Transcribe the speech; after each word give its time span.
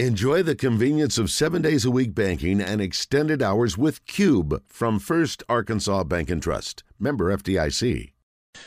Enjoy 0.00 0.42
the 0.42 0.56
convenience 0.56 1.18
of 1.18 1.30
seven 1.30 1.62
days 1.62 1.84
a 1.84 1.90
week 1.90 2.16
banking 2.16 2.60
and 2.60 2.80
extended 2.80 3.40
hours 3.40 3.78
with 3.78 4.04
Cube 4.06 4.60
from 4.66 4.98
First 4.98 5.44
Arkansas 5.48 6.02
Bank 6.02 6.30
and 6.30 6.42
Trust. 6.42 6.82
Member 6.98 7.32
FDIC. 7.36 8.10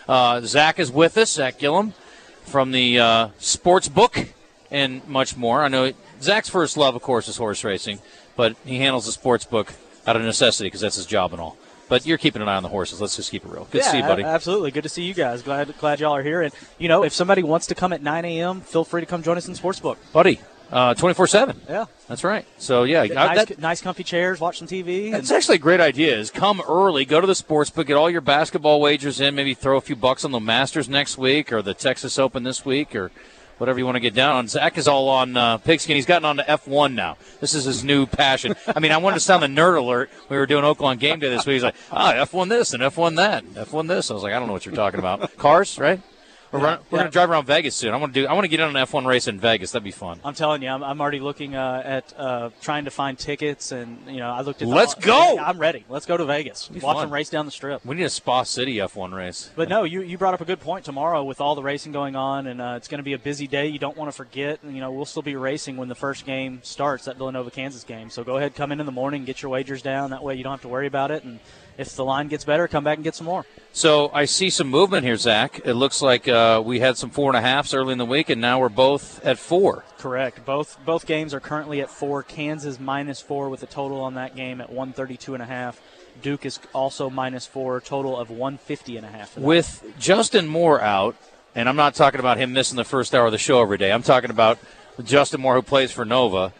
Uh, 0.07 0.39
Zack 0.39 0.79
is 0.79 0.89
with 0.89 1.17
us, 1.17 1.33
Zack 1.33 1.59
Gillham 1.59 1.91
from 2.45 2.71
the 2.71 2.99
uh, 2.99 3.29
sports 3.39 3.89
book 3.89 4.29
and 4.71 5.05
much 5.05 5.35
more. 5.35 5.63
I 5.63 5.67
know 5.67 5.91
Zack's 6.21 6.47
first 6.47 6.77
love, 6.77 6.95
of 6.95 7.01
course, 7.01 7.27
is 7.27 7.35
horse 7.35 7.61
racing, 7.65 7.99
but 8.37 8.55
he 8.65 8.77
handles 8.77 9.05
the 9.05 9.11
sports 9.11 9.43
book 9.43 9.73
out 10.05 10.15
of 10.15 10.21
necessity 10.21 10.67
because 10.67 10.79
that's 10.79 10.95
his 10.95 11.05
job 11.05 11.33
and 11.33 11.41
all. 11.41 11.57
But 11.89 12.05
you're 12.05 12.17
keeping 12.17 12.41
an 12.41 12.47
eye 12.47 12.55
on 12.55 12.63
the 12.63 12.69
horses. 12.69 13.01
Let's 13.01 13.17
just 13.17 13.31
keep 13.31 13.43
it 13.43 13.51
real. 13.51 13.67
Good 13.69 13.79
yeah, 13.79 13.83
to 13.83 13.89
see 13.89 13.97
you, 13.97 14.03
buddy. 14.03 14.23
Absolutely. 14.23 14.71
Good 14.71 14.83
to 14.83 14.89
see 14.89 15.03
you 15.03 15.13
guys. 15.13 15.41
Glad 15.41 15.77
glad 15.77 15.99
y'all 15.99 16.15
are 16.15 16.23
here. 16.23 16.41
And, 16.41 16.53
you 16.77 16.87
know, 16.87 17.03
if 17.03 17.11
somebody 17.11 17.43
wants 17.43 17.67
to 17.67 17.75
come 17.75 17.91
at 17.91 18.01
9 18.01 18.23
a.m., 18.23 18.61
feel 18.61 18.85
free 18.85 19.01
to 19.01 19.05
come 19.05 19.23
join 19.23 19.35
us 19.35 19.45
in 19.45 19.51
the 19.51 19.57
sports 19.57 19.81
book. 19.81 19.97
Buddy, 20.13 20.39
uh, 20.71 20.93
24 20.93 21.27
7. 21.27 21.61
Yeah. 21.69 21.85
That's 22.07 22.23
right. 22.23 22.45
So, 22.57 22.83
yeah. 22.83 23.03
Nice, 23.03 23.17
I, 23.17 23.45
that, 23.45 23.59
nice, 23.59 23.81
comfy 23.81 24.03
chairs, 24.03 24.39
watch 24.39 24.59
some 24.59 24.67
TV. 24.67 25.11
That's 25.11 25.31
actually 25.31 25.55
a 25.55 25.59
great 25.59 25.81
idea. 25.81 26.17
Is 26.17 26.31
come 26.31 26.61
early, 26.67 27.05
go 27.05 27.19
to 27.21 27.27
the 27.27 27.35
sports 27.35 27.69
book, 27.69 27.87
get 27.87 27.95
all 27.95 28.09
your 28.09 28.21
basketball 28.21 28.79
wagers 28.79 29.19
in, 29.19 29.35
maybe 29.35 29.53
throw 29.53 29.77
a 29.77 29.81
few 29.81 29.95
bucks 29.95 30.23
on 30.23 30.31
the 30.31 30.39
Masters 30.39 30.87
next 30.87 31.17
week 31.17 31.51
or 31.51 31.61
the 31.61 31.73
Texas 31.73 32.17
Open 32.17 32.43
this 32.43 32.65
week 32.65 32.95
or 32.95 33.11
whatever 33.57 33.79
you 33.79 33.85
want 33.85 33.95
to 33.95 33.99
get 34.01 34.13
down 34.13 34.35
on. 34.35 34.47
Zack 34.47 34.77
is 34.77 34.87
all 34.87 35.09
on 35.09 35.35
uh, 35.35 35.57
pigskin. 35.57 35.95
He's 35.95 36.05
gotten 36.05 36.25
on 36.25 36.37
to 36.37 36.43
F1 36.43 36.93
now. 36.93 37.17
This 37.39 37.53
is 37.53 37.65
his 37.65 37.83
new 37.83 38.05
passion. 38.05 38.55
I 38.67 38.79
mean, 38.79 38.91
I 38.91 38.97
wanted 38.97 39.15
to 39.15 39.19
sound 39.21 39.43
the 39.43 39.47
nerd 39.47 39.77
alert. 39.77 40.09
We 40.29 40.37
were 40.37 40.45
doing 40.45 40.63
Oaklawn 40.63 40.99
game 40.99 41.19
day 41.19 41.29
this 41.29 41.45
week. 41.45 41.55
He's 41.55 41.63
like, 41.63 41.75
ah, 41.91 42.13
F1 42.13 42.49
this 42.49 42.73
and 42.73 42.83
F1 42.83 43.15
that, 43.17 43.43
F1 43.45 43.87
this. 43.87 44.11
I 44.11 44.13
was 44.13 44.23
like, 44.23 44.33
I 44.33 44.39
don't 44.39 44.47
know 44.47 44.53
what 44.53 44.65
you're 44.65 44.75
talking 44.75 44.99
about. 44.99 45.35
Cars, 45.37 45.79
right? 45.79 45.99
We're, 46.51 46.59
yeah, 46.59 46.65
we're 46.65 46.71
yeah. 46.71 46.79
going 46.91 47.05
to 47.05 47.11
drive 47.11 47.29
around 47.29 47.45
Vegas 47.45 47.75
soon. 47.75 47.93
I 47.93 47.97
want 47.97 48.13
to 48.13 48.21
do. 48.21 48.27
I 48.27 48.33
want 48.33 48.45
to 48.45 48.47
get 48.47 48.59
in 48.59 48.75
an 48.75 48.85
F1 48.85 49.05
race 49.05 49.27
in 49.27 49.39
Vegas. 49.39 49.71
That'd 49.71 49.83
be 49.83 49.91
fun. 49.91 50.19
I'm 50.23 50.33
telling 50.33 50.61
you, 50.61 50.69
I'm, 50.69 50.83
I'm 50.83 51.01
already 51.01 51.19
looking 51.19 51.55
uh, 51.55 51.81
at 51.83 52.13
uh, 52.17 52.49
trying 52.61 52.85
to 52.85 52.91
find 52.91 53.17
tickets, 53.17 53.71
and 53.71 53.99
you 54.07 54.17
know, 54.17 54.29
I 54.29 54.41
looked 54.41 54.61
at. 54.61 54.67
Let's 54.67 54.95
the, 54.95 55.01
go. 55.01 55.37
I'm 55.37 55.57
ready. 55.57 55.83
Let's 55.89 56.05
go 56.05 56.15
to 56.15 56.25
Vegas. 56.25 56.69
Watch 56.69 56.81
fun. 56.81 56.95
them 56.97 57.13
race 57.13 57.29
down 57.29 57.45
the 57.45 57.51
strip. 57.51 57.85
We 57.85 57.95
need 57.95 58.03
a 58.03 58.09
Spa 58.09 58.43
City 58.43 58.75
F1 58.77 59.13
race. 59.13 59.49
But 59.55 59.67
no, 59.67 59.83
you 59.83 60.01
you 60.01 60.17
brought 60.17 60.33
up 60.33 60.41
a 60.41 60.45
good 60.45 60.61
point. 60.61 60.85
Tomorrow, 60.85 61.23
with 61.23 61.41
all 61.41 61.55
the 61.55 61.63
racing 61.63 61.91
going 61.91 62.15
on, 62.15 62.47
and 62.47 62.61
uh, 62.61 62.75
it's 62.77 62.87
going 62.87 62.99
to 62.99 63.03
be 63.03 63.13
a 63.13 63.19
busy 63.19 63.47
day. 63.47 63.67
You 63.67 63.79
don't 63.79 63.97
want 63.97 64.09
to 64.09 64.15
forget. 64.15 64.59
You 64.63 64.79
know, 64.79 64.91
we'll 64.91 65.05
still 65.05 65.21
be 65.21 65.35
racing 65.35 65.75
when 65.75 65.89
the 65.89 65.95
first 65.95 66.25
game 66.25 66.59
starts, 66.63 67.05
that 67.05 67.17
Villanova 67.17 67.51
Kansas 67.51 67.83
game. 67.83 68.09
So 68.09 68.23
go 68.23 68.37
ahead, 68.37 68.55
come 68.55 68.71
in 68.71 68.79
in 68.79 68.85
the 68.85 68.91
morning, 68.91 69.25
get 69.25 69.41
your 69.41 69.51
wagers 69.51 69.81
down. 69.81 70.11
That 70.11 70.23
way, 70.23 70.35
you 70.35 70.43
don't 70.43 70.53
have 70.53 70.61
to 70.61 70.69
worry 70.69 70.87
about 70.87 71.11
it, 71.11 71.23
and 71.23 71.39
if 71.77 71.95
the 71.95 72.03
line 72.03 72.27
gets 72.27 72.43
better, 72.43 72.67
come 72.67 72.83
back 72.83 72.97
and 72.97 73.03
get 73.03 73.15
some 73.15 73.25
more. 73.25 73.45
So 73.71 74.09
I 74.13 74.25
see 74.25 74.49
some 74.49 74.67
movement 74.67 75.05
here, 75.05 75.15
Zack. 75.17 75.61
It 75.63 75.75
looks 75.75 76.01
like 76.01 76.27
uh, 76.27 76.61
we 76.65 76.79
had 76.79 76.97
some 76.97 77.11
four 77.11 77.29
and 77.29 77.37
a 77.37 77.41
halfs 77.41 77.73
early 77.73 77.91
in 77.91 77.99
the 77.99 78.05
week, 78.05 78.29
and 78.29 78.41
now 78.41 78.59
we're 78.59 78.69
both 78.69 79.23
at 79.23 79.37
four. 79.37 79.83
Correct. 79.99 80.43
Both 80.45 80.79
both 80.83 81.05
games 81.05 81.33
are 81.33 81.39
currently 81.39 81.81
at 81.81 81.89
four. 81.89 82.23
Kansas 82.23 82.79
minus 82.79 83.21
four 83.21 83.49
with 83.49 83.61
a 83.61 83.67
total 83.67 84.01
on 84.01 84.15
that 84.15 84.35
game 84.35 84.61
at 84.61 84.69
132 84.69 85.35
and 85.35 85.43
a 85.43 85.45
half. 85.45 85.79
Duke 86.21 86.45
is 86.45 86.59
also 86.73 87.09
minus 87.09 87.45
four, 87.45 87.79
total 87.79 88.17
of 88.17 88.31
150 88.31 88.97
and 88.97 89.05
a 89.05 89.09
half. 89.09 89.37
With 89.37 89.83
Justin 89.99 90.47
Moore 90.47 90.81
out, 90.81 91.15
and 91.53 91.69
I'm 91.69 91.75
not 91.75 91.93
talking 91.93 92.19
about 92.19 92.37
him 92.37 92.53
missing 92.53 92.77
the 92.77 92.83
first 92.83 93.13
hour 93.13 93.27
of 93.27 93.31
the 93.31 93.37
show 93.37 93.61
every 93.61 93.77
day. 93.77 93.91
I'm 93.91 94.01
talking 94.01 94.31
about 94.31 94.57
Justin 95.03 95.41
Moore 95.41 95.53
who 95.53 95.61
plays 95.61 95.91
for 95.91 96.05
Nova 96.05 96.53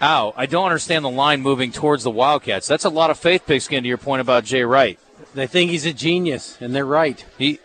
out. 0.00 0.34
I 0.36 0.46
don't 0.46 0.66
understand 0.66 1.04
the 1.04 1.10
line 1.10 1.40
moving 1.40 1.72
towards 1.72 2.04
the 2.04 2.10
Wildcats. 2.10 2.66
That's 2.66 2.84
a 2.84 2.90
lot 2.90 3.10
of 3.10 3.18
faith, 3.18 3.46
Pigskin, 3.46 3.82
to 3.82 3.88
your 3.88 3.98
point 3.98 4.20
about 4.20 4.44
Jay 4.44 4.62
Wright. 4.62 4.98
They 5.34 5.46
think 5.46 5.70
he's 5.70 5.86
a 5.86 5.92
genius, 5.92 6.56
and 6.60 6.74
they're 6.74 6.86
right. 6.86 7.24
He, 7.36 7.60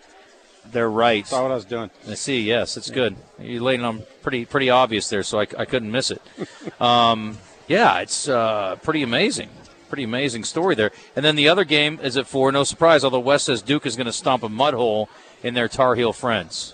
they're 0.71 0.89
right. 0.89 1.25
Saw 1.25 1.43
what 1.43 1.51
I 1.51 1.55
was 1.55 1.65
doing. 1.65 1.89
I 2.07 2.15
see. 2.15 2.41
Yes, 2.41 2.77
it's 2.77 2.89
yeah. 2.89 2.95
good. 2.95 3.15
You 3.39 3.61
laid 3.61 3.79
it 3.79 3.83
on 3.83 4.03
pretty 4.21 4.45
pretty 4.45 4.69
obvious 4.69 5.09
there, 5.09 5.23
so 5.23 5.39
I, 5.39 5.47
I 5.57 5.65
couldn't 5.65 5.91
miss 5.91 6.11
it. 6.11 6.21
um, 6.81 7.37
yeah, 7.67 7.99
it's 7.99 8.27
uh, 8.27 8.75
pretty 8.83 9.03
amazing. 9.03 9.49
Pretty 9.89 10.03
amazing 10.03 10.43
story 10.43 10.75
there. 10.75 10.91
And 11.15 11.23
then 11.23 11.35
the 11.35 11.49
other 11.49 11.63
game 11.63 11.99
is 12.01 12.17
at 12.17 12.27
four. 12.27 12.51
No 12.51 12.63
surprise, 12.63 13.03
although 13.03 13.19
West 13.19 13.45
says 13.45 13.61
Duke 13.61 13.85
is 13.85 13.95
going 13.95 14.07
to 14.07 14.13
stomp 14.13 14.43
a 14.43 14.49
mud 14.49 14.73
hole 14.73 15.07
in 15.43 15.53
their 15.53 15.67
Tar 15.67 15.95
Heel 15.95 16.13
friends. 16.13 16.73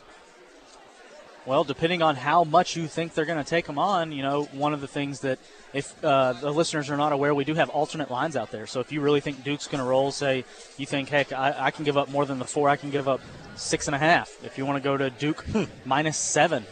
Well, 1.49 1.63
depending 1.63 2.03
on 2.03 2.15
how 2.15 2.43
much 2.43 2.75
you 2.75 2.85
think 2.85 3.15
they're 3.15 3.25
going 3.25 3.43
to 3.43 3.49
take 3.49 3.65
them 3.65 3.79
on, 3.79 4.11
you 4.11 4.21
know, 4.21 4.43
one 4.51 4.71
of 4.71 4.81
the 4.81 4.87
things 4.87 5.21
that 5.21 5.39
if 5.73 6.05
uh, 6.05 6.33
the 6.33 6.51
listeners 6.51 6.91
are 6.91 6.95
not 6.95 7.11
aware, 7.11 7.33
we 7.33 7.43
do 7.43 7.55
have 7.55 7.69
alternate 7.71 8.11
lines 8.11 8.35
out 8.35 8.51
there. 8.51 8.67
So 8.67 8.81
if 8.81 8.91
you 8.91 9.01
really 9.01 9.19
think 9.19 9.43
Duke's 9.43 9.65
going 9.65 9.83
to 9.83 9.89
roll, 9.89 10.11
say 10.11 10.45
you 10.77 10.85
think, 10.85 11.09
heck, 11.09 11.33
I, 11.33 11.55
I, 11.57 11.71
can 11.71 11.85
give 11.85 11.97
up 11.97 12.07
more 12.11 12.23
than 12.23 12.37
the 12.37 12.45
four, 12.45 12.69
I 12.69 12.75
can 12.75 12.91
give 12.91 13.07
up 13.07 13.19
six 13.55 13.87
and 13.87 13.95
a 13.95 13.97
half. 13.97 14.31
If 14.43 14.59
you 14.59 14.65
want 14.67 14.77
to 14.77 14.83
go 14.87 14.95
to 14.95 15.09
Duke 15.09 15.43
minus 15.85 16.17
seven, 16.17 16.67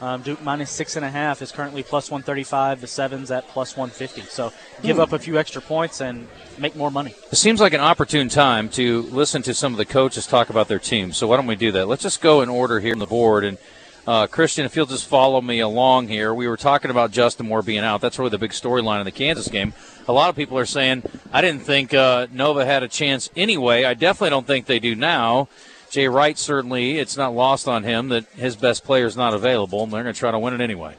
um, 0.00 0.22
Duke 0.22 0.42
minus 0.42 0.72
six 0.72 0.96
and 0.96 1.04
a 1.04 1.08
half 1.08 1.40
is 1.40 1.52
currently 1.52 1.84
plus 1.84 2.10
135. 2.10 2.80
The 2.80 2.88
seven's 2.88 3.30
at 3.30 3.46
plus 3.46 3.76
150. 3.76 4.22
So 4.22 4.52
give 4.82 4.96
hmm. 4.96 5.02
up 5.02 5.12
a 5.12 5.20
few 5.20 5.38
extra 5.38 5.62
points 5.62 6.00
and 6.00 6.26
make 6.58 6.74
more 6.74 6.90
money. 6.90 7.14
It 7.30 7.36
seems 7.36 7.60
like 7.60 7.74
an 7.74 7.80
opportune 7.80 8.28
time 8.28 8.70
to 8.70 9.02
listen 9.02 9.42
to 9.42 9.54
some 9.54 9.72
of 9.72 9.78
the 9.78 9.84
coaches 9.84 10.26
talk 10.26 10.50
about 10.50 10.66
their 10.66 10.80
team. 10.80 11.12
So 11.12 11.28
why 11.28 11.36
don't 11.36 11.46
we 11.46 11.54
do 11.54 11.70
that? 11.70 11.86
Let's 11.86 12.02
just 12.02 12.20
go 12.20 12.42
in 12.42 12.48
order 12.48 12.80
here 12.80 12.92
on 12.92 12.98
the 12.98 13.06
board 13.06 13.44
and– 13.44 13.58
uh, 14.06 14.26
Christian, 14.26 14.64
if 14.64 14.76
you'll 14.76 14.86
just 14.86 15.06
follow 15.06 15.40
me 15.40 15.60
along 15.60 16.08
here, 16.08 16.32
we 16.32 16.46
were 16.46 16.56
talking 16.56 16.90
about 16.90 17.10
Justin 17.10 17.48
Moore 17.48 17.62
being 17.62 17.80
out. 17.80 18.00
That's 18.00 18.18
really 18.18 18.30
the 18.30 18.38
big 18.38 18.52
storyline 18.52 19.00
in 19.00 19.04
the 19.04 19.12
Kansas 19.12 19.48
game. 19.48 19.74
A 20.08 20.12
lot 20.12 20.30
of 20.30 20.36
people 20.36 20.58
are 20.58 20.66
saying, 20.66 21.02
I 21.32 21.40
didn't 21.40 21.62
think 21.62 21.92
uh, 21.92 22.28
Nova 22.32 22.64
had 22.64 22.82
a 22.82 22.88
chance 22.88 23.30
anyway. 23.36 23.84
I 23.84 23.94
definitely 23.94 24.30
don't 24.30 24.46
think 24.46 24.66
they 24.66 24.78
do 24.78 24.94
now. 24.94 25.48
Jay 25.90 26.08
Wright, 26.08 26.38
certainly, 26.38 26.98
it's 26.98 27.16
not 27.16 27.34
lost 27.34 27.68
on 27.68 27.84
him 27.84 28.08
that 28.08 28.24
his 28.30 28.56
best 28.56 28.84
player 28.84 29.06
is 29.06 29.16
not 29.16 29.34
available, 29.34 29.82
and 29.82 29.92
they're 29.92 30.02
going 30.02 30.14
to 30.14 30.18
try 30.18 30.30
to 30.30 30.38
win 30.38 30.54
it 30.54 30.60
anyway. 30.60 30.94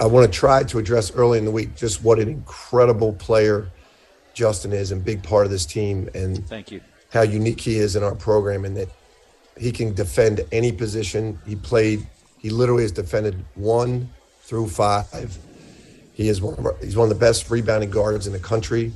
I 0.00 0.06
want 0.06 0.30
to 0.30 0.38
try 0.38 0.62
to 0.62 0.78
address 0.78 1.12
early 1.14 1.38
in 1.38 1.44
the 1.44 1.50
week 1.50 1.74
just 1.76 2.02
what 2.02 2.18
an 2.18 2.28
incredible 2.28 3.12
player 3.12 3.70
Justin 4.34 4.72
is 4.72 4.92
and 4.92 5.04
big 5.04 5.22
part 5.22 5.46
of 5.46 5.50
this 5.50 5.64
team 5.64 6.08
and 6.14 6.46
thank 6.48 6.70
you 6.70 6.80
how 7.12 7.22
unique 7.22 7.60
he 7.60 7.78
is 7.78 7.96
in 7.96 8.02
our 8.02 8.14
program 8.14 8.64
and 8.64 8.76
that 8.76 8.88
he 9.56 9.70
can 9.70 9.94
defend 9.94 10.40
any 10.50 10.72
position 10.72 11.38
he 11.46 11.54
played 11.54 12.04
he 12.44 12.50
literally 12.50 12.82
has 12.82 12.92
defended 12.92 13.42
one 13.54 14.06
through 14.42 14.68
five. 14.68 15.38
He 16.12 16.28
is 16.28 16.42
one 16.42 16.52
of 16.58 16.66
our, 16.66 16.76
he's 16.78 16.94
one 16.94 17.04
of 17.04 17.08
the 17.08 17.18
best 17.18 17.48
rebounding 17.48 17.88
guards 17.88 18.26
in 18.26 18.34
the 18.34 18.38
country. 18.38 18.92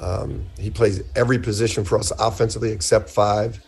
Um, 0.00 0.44
he 0.58 0.68
plays 0.68 1.00
every 1.14 1.38
position 1.38 1.84
for 1.84 1.96
us 1.96 2.10
offensively 2.18 2.72
except 2.72 3.08
five, 3.08 3.64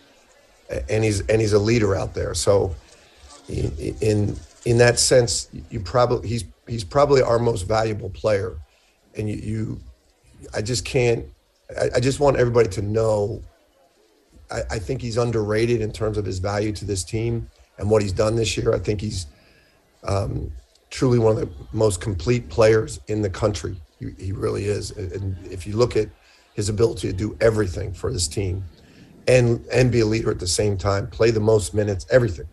and 0.89 1.01
he's 1.01 1.21
and 1.27 1.39
he's 1.39 1.53
a 1.53 1.59
leader 1.59 1.95
out 1.95 2.13
there. 2.13 2.33
So, 2.33 2.75
in 3.47 4.35
in 4.65 4.77
that 4.79 4.99
sense, 4.99 5.47
you 5.69 5.79
probably 5.79 6.27
he's 6.27 6.43
he's 6.67 6.83
probably 6.83 7.21
our 7.21 7.39
most 7.39 7.61
valuable 7.61 8.09
player, 8.09 8.57
and 9.17 9.29
you, 9.29 9.35
you 9.37 9.81
I 10.53 10.61
just 10.61 10.83
can't. 10.83 11.23
I, 11.95 12.01
just 12.01 12.19
want 12.19 12.35
everybody 12.35 12.67
to 12.67 12.81
know. 12.81 13.41
I, 14.51 14.63
I 14.71 14.79
think 14.79 15.01
he's 15.01 15.15
underrated 15.15 15.79
in 15.79 15.93
terms 15.93 16.17
of 16.17 16.25
his 16.25 16.39
value 16.39 16.73
to 16.73 16.83
this 16.83 17.05
team 17.05 17.49
and 17.77 17.89
what 17.89 18.01
he's 18.01 18.13
done 18.13 18.35
this 18.35 18.57
year. 18.57 18.73
I 18.73 18.79
think 18.79 19.01
he's 19.01 19.27
um, 20.03 20.51
truly 20.89 21.19
one 21.19 21.37
of 21.37 21.41
the 21.41 21.49
most 21.73 22.01
complete 22.01 22.49
players 22.49 22.99
in 23.07 23.21
the 23.21 23.29
country. 23.29 23.75
He, 23.99 24.11
he, 24.17 24.31
really 24.31 24.65
is. 24.65 24.91
And 24.91 25.37
if 25.47 25.65
you 25.65 25.75
look 25.75 25.95
at 25.95 26.09
his 26.53 26.69
ability 26.69 27.07
to 27.07 27.13
do 27.13 27.37
everything 27.41 27.93
for 27.93 28.11
this 28.11 28.27
team 28.27 28.63
and 29.27 29.65
and 29.73 29.91
be 29.91 30.01
a 30.01 30.05
leader 30.05 30.31
at 30.31 30.39
the 30.39 30.47
same 30.47 30.77
time, 30.77 31.07
play 31.07 31.31
the 31.31 31.39
most 31.39 31.73
minutes, 31.73 32.05
everything. 32.11 32.45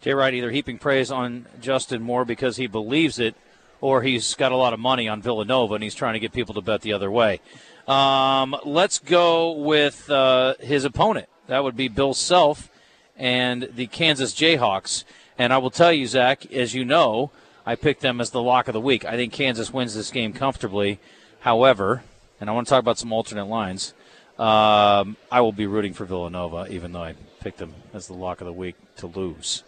Jay 0.00 0.14
Wright 0.14 0.32
either 0.32 0.50
heaping 0.50 0.78
praise 0.78 1.10
on 1.10 1.46
Justin 1.60 2.02
Moore 2.02 2.24
because 2.24 2.56
he 2.56 2.68
believes 2.68 3.18
it, 3.18 3.34
or 3.80 4.02
he's 4.02 4.34
got 4.34 4.52
a 4.52 4.56
lot 4.56 4.72
of 4.72 4.78
money 4.78 5.08
on 5.08 5.20
Villanova 5.20 5.74
and 5.74 5.82
he's 5.82 5.94
trying 5.94 6.14
to 6.14 6.20
get 6.20 6.32
people 6.32 6.54
to 6.54 6.60
bet 6.60 6.82
the 6.82 6.92
other 6.92 7.10
way. 7.10 7.40
Um, 7.88 8.54
let's 8.64 8.98
go 8.98 9.52
with 9.52 10.08
uh, 10.10 10.54
his 10.60 10.84
opponent. 10.84 11.28
That 11.48 11.64
would 11.64 11.76
be 11.76 11.88
Bill 11.88 12.14
Self 12.14 12.70
and 13.18 13.68
the 13.74 13.86
Kansas 13.88 14.32
Jayhawks. 14.32 15.04
And 15.36 15.52
I 15.52 15.58
will 15.58 15.70
tell 15.70 15.92
you, 15.92 16.06
Zack, 16.06 16.50
as 16.52 16.74
you 16.74 16.84
know, 16.84 17.30
I 17.66 17.74
picked 17.74 18.00
them 18.00 18.20
as 18.20 18.30
the 18.30 18.42
lock 18.42 18.68
of 18.68 18.72
the 18.72 18.80
week. 18.80 19.04
I 19.04 19.16
think 19.16 19.32
Kansas 19.32 19.72
wins 19.72 19.94
this 19.94 20.10
game 20.10 20.32
comfortably. 20.32 21.00
However, 21.40 22.02
and 22.40 22.48
I 22.48 22.52
want 22.52 22.66
to 22.66 22.70
talk 22.70 22.80
about 22.80 22.98
some 22.98 23.12
alternate 23.12 23.44
lines, 23.44 23.92
um, 24.38 25.16
I 25.30 25.40
will 25.40 25.52
be 25.52 25.66
rooting 25.66 25.92
for 25.92 26.04
Villanova, 26.04 26.66
even 26.70 26.92
though 26.92 27.02
I 27.02 27.14
picked 27.40 27.58
them 27.58 27.74
as 27.92 28.06
the 28.06 28.14
lock 28.14 28.40
of 28.40 28.46
the 28.46 28.52
week 28.52 28.76
to 28.96 29.06
lose. 29.06 29.64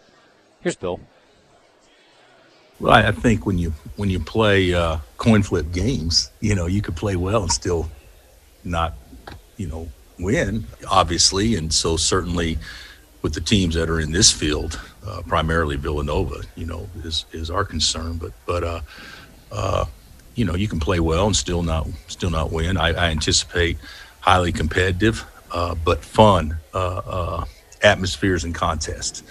Here's 0.61 0.75
Bill. 0.75 0.99
Well, 2.79 2.93
I 2.93 3.11
think 3.11 3.45
when 3.45 3.59
you 3.59 3.75
when 3.95 4.09
you 4.09 4.19
play 4.19 4.73
uh, 4.73 4.97
coin 5.17 5.43
flip 5.43 5.71
games, 5.71 6.31
you 6.39 6.55
know 6.55 6.65
you 6.65 6.81
could 6.81 6.95
play 6.95 7.15
well 7.15 7.43
and 7.43 7.51
still 7.51 7.91
not, 8.63 8.95
you 9.57 9.67
know, 9.67 9.87
win, 10.17 10.65
obviously, 10.89 11.55
and 11.55 11.71
so 11.71 11.95
certainly 11.95 12.57
with 13.21 13.33
the 13.33 13.41
teams 13.41 13.75
that 13.75 13.89
are 13.89 13.99
in 13.99 14.11
this 14.11 14.31
field, 14.31 14.79
uh, 15.05 15.21
primarily 15.27 15.75
Villanova, 15.75 16.41
you 16.55 16.65
know, 16.65 16.87
is 17.03 17.25
is 17.31 17.49
our 17.49 17.63
concern. 17.63 18.17
But 18.17 18.31
but 18.45 18.63
uh, 18.63 18.81
uh, 19.51 19.85
you 20.35 20.45
know, 20.45 20.55
you 20.55 20.67
can 20.67 20.79
play 20.79 20.99
well 20.99 21.27
and 21.27 21.35
still 21.35 21.63
not 21.63 21.87
still 22.07 22.29
not 22.29 22.51
win. 22.51 22.77
I, 22.77 22.89
I 22.89 23.09
anticipate 23.11 23.77
highly 24.21 24.51
competitive, 24.51 25.25
uh, 25.51 25.75
but 25.75 26.03
fun 26.03 26.57
uh, 26.73 27.01
uh, 27.05 27.45
atmospheres 27.83 28.43
and 28.43 28.55
contests. 28.55 29.23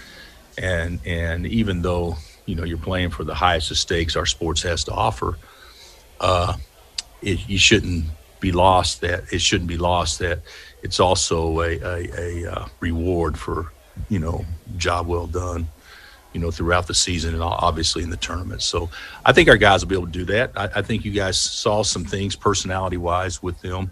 And 0.59 1.01
and 1.05 1.47
even 1.47 1.83
though 1.83 2.17
you 2.47 2.55
know 2.55 2.65
you're 2.65 2.79
playing 2.79 3.11
for 3.11 3.25
the 3.25 3.35
highest 3.35 3.71
of 3.71 3.79
stakes 3.79 4.17
our 4.17 4.27
sports 4.27 4.63
has 4.63 4.85
to 4.85 4.93
offer. 4.93 5.37
It, 7.23 7.47
you 7.51 7.59
shouldn't 7.59 8.07
be 8.41 8.51
lost 8.51 9.03
that 9.03 9.25
it 9.31 9.43
shouldn't 9.43 9.69
be 9.69 9.77
lost 9.77 10.21
that 10.21 10.41
it's 10.83 10.99
also 10.99 11.61
a, 11.61 11.79
a, 11.79 12.45
a 12.45 12.67
reward 12.81 13.39
for 13.39 13.71
you 14.09 14.19
know 14.19 14.45
job 14.77 15.07
well 15.07 15.27
done 15.27 15.69
you 16.33 16.41
know 16.41 16.51
throughout 16.51 16.87
the 16.87 16.95
season 16.95 17.35
and 17.35 17.43
obviously 17.43 18.03
in 18.03 18.11
the 18.11 18.17
tournament 18.17 18.63
so 18.63 18.89
i 19.25 19.33
think 19.33 19.49
our 19.49 19.57
guys 19.57 19.83
will 19.83 19.89
be 19.89 19.95
able 19.95 20.07
to 20.07 20.13
do 20.13 20.25
that 20.25 20.51
i, 20.57 20.69
I 20.77 20.83
think 20.83 21.05
you 21.05 21.13
guys 21.13 21.39
saw 21.39 21.83
some 21.83 22.05
things 22.05 22.37
personality 22.37 22.97
wise 22.97 23.43
with 23.43 23.61
them 23.61 23.91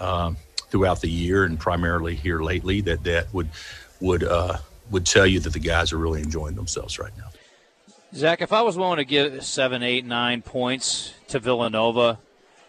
um, 0.00 0.36
throughout 0.68 1.00
the 1.00 1.08
year 1.08 1.44
and 1.44 1.58
primarily 1.58 2.14
here 2.14 2.40
lately 2.42 2.80
that 2.82 3.04
that 3.04 3.32
would 3.32 3.48
would 4.00 4.24
uh, 4.24 4.58
would 4.90 5.06
tell 5.06 5.26
you 5.26 5.40
that 5.40 5.52
the 5.52 5.60
guys 5.60 5.92
are 5.92 5.98
really 5.98 6.20
enjoying 6.20 6.54
themselves 6.54 6.98
right 6.98 7.16
now 7.16 7.28
Zack, 8.14 8.42
if 8.42 8.52
I 8.52 8.62
was 8.62 8.78
willing 8.78 8.98
to 8.98 9.04
give 9.04 9.44
seven, 9.44 9.82
eight, 9.82 10.04
nine 10.04 10.40
points 10.40 11.12
to 11.26 11.40
Villanova 11.40 12.20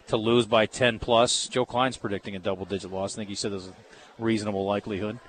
to 0.07 0.17
lose 0.17 0.47
by 0.47 0.65
10 0.65 0.97
plus, 0.97 1.47
Joe 1.47 1.67
Klein's 1.67 1.97
predicting 1.97 2.35
a 2.35 2.39
double 2.39 2.65
digit 2.65 2.91
loss. 2.91 3.13
I 3.13 3.17
think 3.17 3.29
he 3.29 3.35
said 3.35 3.51
there's 3.51 3.67
a 3.67 3.73
reasonable 4.17 4.65
likelihood. 4.65 5.19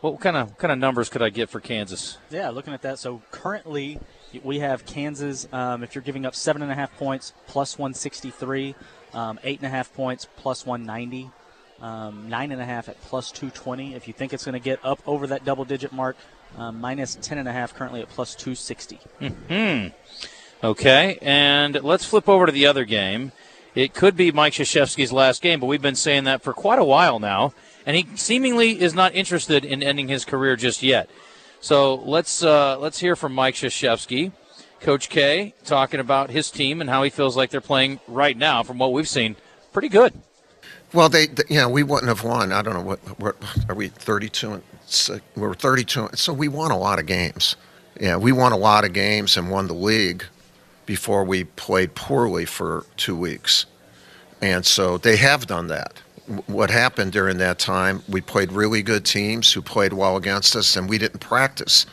What 0.00 0.20
kind 0.20 0.36
of 0.36 0.58
kind 0.58 0.72
of 0.72 0.78
numbers 0.78 1.08
could 1.08 1.22
I 1.22 1.30
get 1.30 1.48
for 1.48 1.60
Kansas? 1.60 2.18
Yeah, 2.30 2.50
looking 2.50 2.74
at 2.74 2.82
that. 2.82 2.98
So 2.98 3.22
currently 3.30 3.98
we 4.44 4.58
have 4.58 4.84
Kansas. 4.84 5.48
Um, 5.52 5.82
if 5.82 5.94
you're 5.94 6.02
giving 6.02 6.26
up 6.26 6.34
seven 6.34 6.62
and 6.62 6.70
a 6.70 6.74
half 6.74 6.96
points, 6.96 7.32
plus 7.46 7.78
163, 7.78 8.74
um, 9.14 9.40
eight 9.42 9.58
and 9.58 9.66
a 9.66 9.70
half 9.70 9.92
points, 9.94 10.28
plus 10.36 10.66
190, 10.66 11.30
um, 11.80 12.28
nine 12.28 12.52
and 12.52 12.60
a 12.60 12.64
half 12.64 12.88
at 12.88 13.00
plus 13.02 13.30
220. 13.30 13.94
If 13.94 14.06
you 14.06 14.14
think 14.14 14.32
it's 14.32 14.44
going 14.44 14.52
to 14.52 14.60
get 14.60 14.84
up 14.84 15.00
over 15.06 15.26
that 15.28 15.44
double 15.44 15.64
digit 15.64 15.92
mark, 15.92 16.16
um, 16.56 16.80
minus 16.80 17.16
10 17.20 17.38
and 17.38 17.48
a 17.48 17.52
half 17.52 17.74
currently 17.74 18.00
at 18.00 18.08
plus 18.08 18.34
260. 18.34 19.00
Hmm. 19.48 19.88
Okay, 20.64 21.18
and 21.20 21.82
let's 21.82 22.04
flip 22.04 22.28
over 22.28 22.46
to 22.46 22.52
the 22.52 22.66
other 22.66 22.84
game. 22.84 23.32
It 23.74 23.92
could 23.92 24.16
be 24.16 24.32
Mike 24.32 24.54
Krzyzewski's 24.54 25.12
last 25.12 25.42
game, 25.42 25.60
but 25.60 25.66
we've 25.66 25.82
been 25.82 25.94
saying 25.94 26.24
that 26.24 26.42
for 26.42 26.54
quite 26.54 26.78
a 26.78 26.84
while 26.84 27.18
now, 27.18 27.52
and 27.86 27.96
he 27.96 28.06
seemingly 28.16 28.80
is 28.80 28.92
not 28.92 29.14
interested 29.14 29.64
in 29.64 29.82
ending 29.82 30.08
his 30.08 30.24
career 30.24 30.56
just 30.56 30.82
yet. 30.82 31.08
So 31.60 31.94
let's 31.94 32.42
uh, 32.42 32.78
let's 32.78 32.98
hear 32.98 33.16
from 33.16 33.32
Mike 33.32 33.54
Krzyzewski, 33.54 34.32
Coach 34.80 35.08
K, 35.08 35.54
talking 35.64 36.00
about 36.00 36.30
his 36.30 36.50
team 36.50 36.80
and 36.80 36.90
how 36.90 37.04
he 37.04 37.10
feels 37.10 37.36
like 37.36 37.50
they're 37.50 37.60
playing 37.60 38.00
right 38.08 38.36
now. 38.36 38.62
From 38.62 38.78
what 38.78 38.92
we've 38.92 39.08
seen, 39.08 39.36
pretty 39.72 39.88
good. 39.88 40.12
Well, 40.92 41.08
they, 41.08 41.26
they 41.26 41.44
you 41.48 41.56
know, 41.56 41.68
we 41.68 41.82
wouldn't 41.82 42.08
have 42.08 42.24
won. 42.24 42.52
I 42.52 42.62
don't 42.62 42.74
know 42.74 42.82
what, 42.82 42.98
what 43.18 43.36
are 43.68 43.74
we 43.74 43.88
32 43.88 44.52
and 44.52 44.62
six, 44.86 45.24
we 45.34 45.42
were 45.42 45.54
32, 45.54 46.10
so 46.14 46.32
we 46.32 46.48
won 46.48 46.70
a 46.70 46.78
lot 46.78 46.98
of 46.98 47.06
games. 47.06 47.56
Yeah, 48.00 48.16
we 48.16 48.32
won 48.32 48.52
a 48.52 48.56
lot 48.56 48.84
of 48.84 48.92
games 48.92 49.36
and 49.36 49.50
won 49.50 49.66
the 49.66 49.74
league 49.74 50.24
before 50.84 51.24
we 51.24 51.44
played 51.44 51.94
poorly 51.94 52.44
for 52.44 52.84
two 52.96 53.16
weeks. 53.16 53.66
And 54.40 54.64
so 54.64 54.98
they 54.98 55.16
have 55.16 55.46
done 55.46 55.68
that. 55.68 56.02
What 56.46 56.70
happened 56.70 57.12
during 57.12 57.38
that 57.38 57.58
time, 57.58 58.02
we 58.08 58.20
played 58.20 58.52
really 58.52 58.82
good 58.82 59.04
teams 59.04 59.52
who 59.52 59.62
played 59.62 59.92
well 59.92 60.16
against 60.16 60.56
us, 60.56 60.76
and 60.76 60.88
we 60.88 60.98
didn't 60.98 61.20
practice 61.20 61.86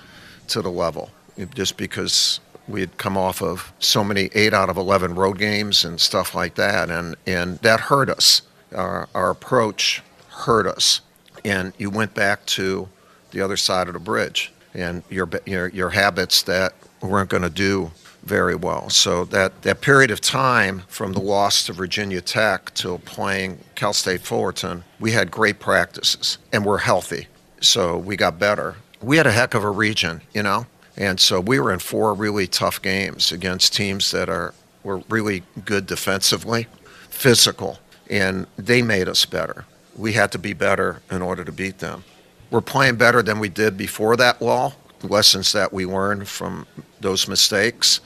to 0.48 0.62
the 0.62 0.72
level 0.72 1.12
just 1.54 1.78
because 1.78 2.40
we 2.68 2.80
had 2.80 2.98
come 2.98 3.18
off 3.18 3.42
of 3.42 3.74
so 3.80 4.04
many 4.04 4.30
eight 4.34 4.54
out 4.54 4.70
of 4.70 4.78
11 4.78 5.16
road 5.16 5.38
games 5.38 5.84
and 5.84 6.00
stuff 6.00 6.34
like 6.34 6.56
that. 6.56 6.90
And, 6.90 7.16
and 7.28 7.60
that 7.60 7.80
hurt 7.80 8.10
us. 8.10 8.42
Our, 8.74 9.08
our 9.14 9.30
approach 9.30 10.02
hurt 10.30 10.66
us. 10.66 11.02
And 11.46 11.74
you 11.78 11.90
went 11.90 12.14
back 12.14 12.46
to 12.48 12.88
the 13.32 13.42
other 13.42 13.58
side 13.58 13.88
of 13.88 13.94
the 13.94 14.00
bridge 14.00 14.52
and 14.74 15.04
your, 15.10 15.30
your, 15.46 15.68
your 15.70 15.90
habits 15.90 16.44
that 16.44 16.74
weren't 17.02 17.30
going 17.30 17.44
to 17.44 17.50
do 17.50 17.92
very 18.24 18.56
well. 18.56 18.90
So 18.90 19.26
that, 19.26 19.62
that 19.64 19.82
period 19.82 20.12
of 20.12 20.22
time 20.22 20.84
from 20.88 21.14
the 21.14 21.20
loss 21.20 21.66
to 21.66 21.74
Virginia 21.74 22.22
Tech 22.22 22.74
till 22.74 23.00
playing 23.00 23.60
Cal 23.76 23.94
State 23.94 24.22
Fullerton, 24.22 24.84
we 25.00 25.12
had 25.12 25.30
great 25.30 25.60
practices 25.60 26.38
and 26.52 26.66
we're 26.66 26.80
healthy. 26.80 27.28
So 27.62 27.98
we 27.98 28.16
got 28.16 28.40
better. 28.40 28.76
We 29.02 29.18
had 29.18 29.28
a 29.28 29.32
heck 29.32 29.54
of 29.54 29.64
a 29.64 29.70
region, 29.70 30.22
you 30.34 30.44
know? 30.44 30.66
And 30.96 31.20
so 31.20 31.40
we 31.40 31.60
were 31.60 31.74
in 31.74 31.80
four 31.80 32.14
really 32.14 32.48
tough 32.48 32.82
games 32.82 33.32
against 33.32 33.74
teams 33.74 34.12
that 34.12 34.30
are 34.30 34.54
were 34.84 34.98
really 35.10 35.44
good 35.64 35.86
defensively, 35.86 36.68
physical, 37.10 37.80
and 38.10 38.46
they 38.58 38.82
made 38.82 39.08
us 39.08 39.26
better. 39.26 39.66
We 39.96 40.14
had 40.14 40.32
to 40.34 40.38
be 40.38 40.54
better 40.54 41.02
in 41.10 41.22
order 41.22 41.46
to 41.46 41.52
beat 41.52 41.80
them. 41.80 42.04
We're 42.52 42.62
playing 42.62 42.98
better 42.98 43.22
than 43.22 43.40
we 43.40 43.50
did 43.50 43.78
before 43.78 44.18
that 44.18 44.42
wall. 44.42 44.76
Lessons 45.02 45.54
that 45.54 45.72
we 45.72 45.86
learned 45.86 46.28
from 46.28 46.68
those 47.00 47.28
mistakes 47.28 48.02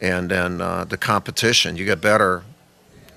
and 0.00 0.30
then 0.30 0.60
uh, 0.60 0.84
the 0.84 0.96
competition. 0.96 1.76
You 1.76 1.84
get 1.84 2.00
better. 2.00 2.42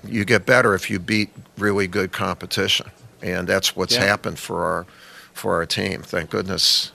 You 0.04 0.24
get 0.24 0.46
better 0.46 0.74
if 0.74 0.90
you 0.90 0.98
beat 0.98 1.30
really 1.56 1.86
good 1.86 2.12
competition, 2.12 2.90
and 3.22 3.46
that's 3.46 3.76
what's 3.76 3.94
yeah. 3.94 4.04
happened 4.04 4.38
for 4.38 4.64
our 4.64 4.86
for 5.32 5.54
our 5.54 5.66
team. 5.66 6.02
Thank 6.02 6.30
goodness. 6.30 6.92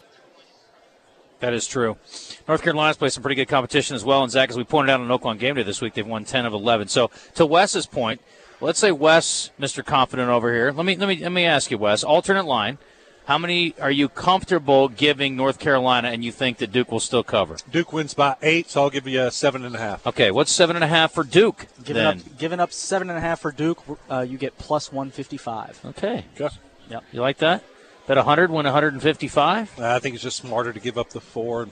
That 1.40 1.54
is 1.54 1.68
true. 1.68 1.98
North 2.48 2.64
Carolina's 2.64 2.98
played 2.98 3.12
some 3.12 3.22
pretty 3.22 3.36
good 3.36 3.48
competition 3.48 3.96
as 3.96 4.04
well. 4.04 4.24
And 4.24 4.32
Zack, 4.32 4.50
as 4.50 4.58
we 4.58 4.64
pointed 4.64 4.92
out 4.92 5.02
on 5.02 5.08
Oaklawn 5.08 5.38
Game 5.38 5.56
Day 5.56 5.64
this 5.64 5.82
week, 5.82 5.94
they've 5.94 6.08
won 6.08 6.26
10 6.26 6.48
of 6.48 6.54
11. 6.54 6.88
So 6.88 7.12
to 7.36 7.46
Wes's 7.46 7.86
point, 7.86 8.22
let's 8.60 8.80
say 8.80 8.92
Wes, 8.92 9.52
Mr. 9.60 9.86
Confident 9.86 10.30
over 10.30 10.52
here. 10.52 10.72
Let 10.72 10.86
me 10.86 10.96
let 10.96 11.08
me 11.08 11.18
let 11.18 11.32
me 11.32 11.46
ask 11.46 11.70
you, 11.70 11.78
Wes. 11.78 12.04
Alternate 12.04 12.46
line. 12.46 12.80
How 13.28 13.38
many 13.38 13.76
are 13.82 13.92
you 13.92 14.08
comfortable 14.08 14.88
giving 14.88 15.36
North 15.36 15.60
Carolina, 15.60 16.08
and 16.08 16.24
you 16.24 16.32
think 16.32 16.60
that 16.60 16.72
Duke 16.72 16.94
will 16.94 17.02
still 17.02 17.26
cover? 17.26 17.58
Duke 17.70 17.92
wins 17.92 18.14
by 18.14 18.38
eight, 18.42 18.70
so 18.70 18.84
I'll 18.84 18.90
give 18.90 19.06
you 19.06 19.24
a 19.24 19.32
seven 19.32 19.66
and 19.66 19.76
a 19.76 19.80
half. 19.80 20.08
Okay, 20.08 20.32
what's 20.32 20.50
seven 20.50 20.78
and 20.78 20.84
a 20.84 20.88
half 20.88 21.12
for 21.12 21.26
Duke? 21.26 21.68
Giving 21.84 22.04
then? 22.04 22.20
up, 22.20 22.38
giving 22.38 22.62
up 22.62 22.72
seven 22.72 23.10
and 23.10 23.18
a 23.18 23.22
half 23.22 23.42
for 23.42 23.52
Duke, 23.52 23.84
uh, 24.10 24.22
you 24.22 24.38
get 24.38 24.58
plus 24.58 24.94
one 24.94 25.12
fifty 25.12 25.36
five. 25.36 25.78
Okay. 25.84 26.24
Okay. 26.40 26.56
Yep. 26.90 27.04
You 27.12 27.20
like 27.20 27.40
that? 27.40 27.66
Bet 28.08 28.16
100 28.16 28.50
win 28.50 28.64
155? 28.64 29.78
I 29.78 30.00
think 30.00 30.16
it's 30.16 30.24
just 30.24 30.38
smarter 30.38 30.72
to 30.72 30.80
give 30.80 30.98
up 30.98 31.10
the 31.10 31.20
four. 31.20 31.68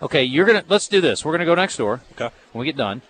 Okay, 0.00 0.22
you're 0.22 0.46
gonna 0.46 0.62
let's 0.68 0.86
do 0.86 1.00
this. 1.00 1.24
We're 1.24 1.32
gonna 1.32 1.44
go 1.44 1.56
next 1.56 1.76
door. 1.76 2.02
Okay. 2.12 2.32
When 2.52 2.60
we 2.60 2.66
get 2.66 2.76
done, 2.76 3.02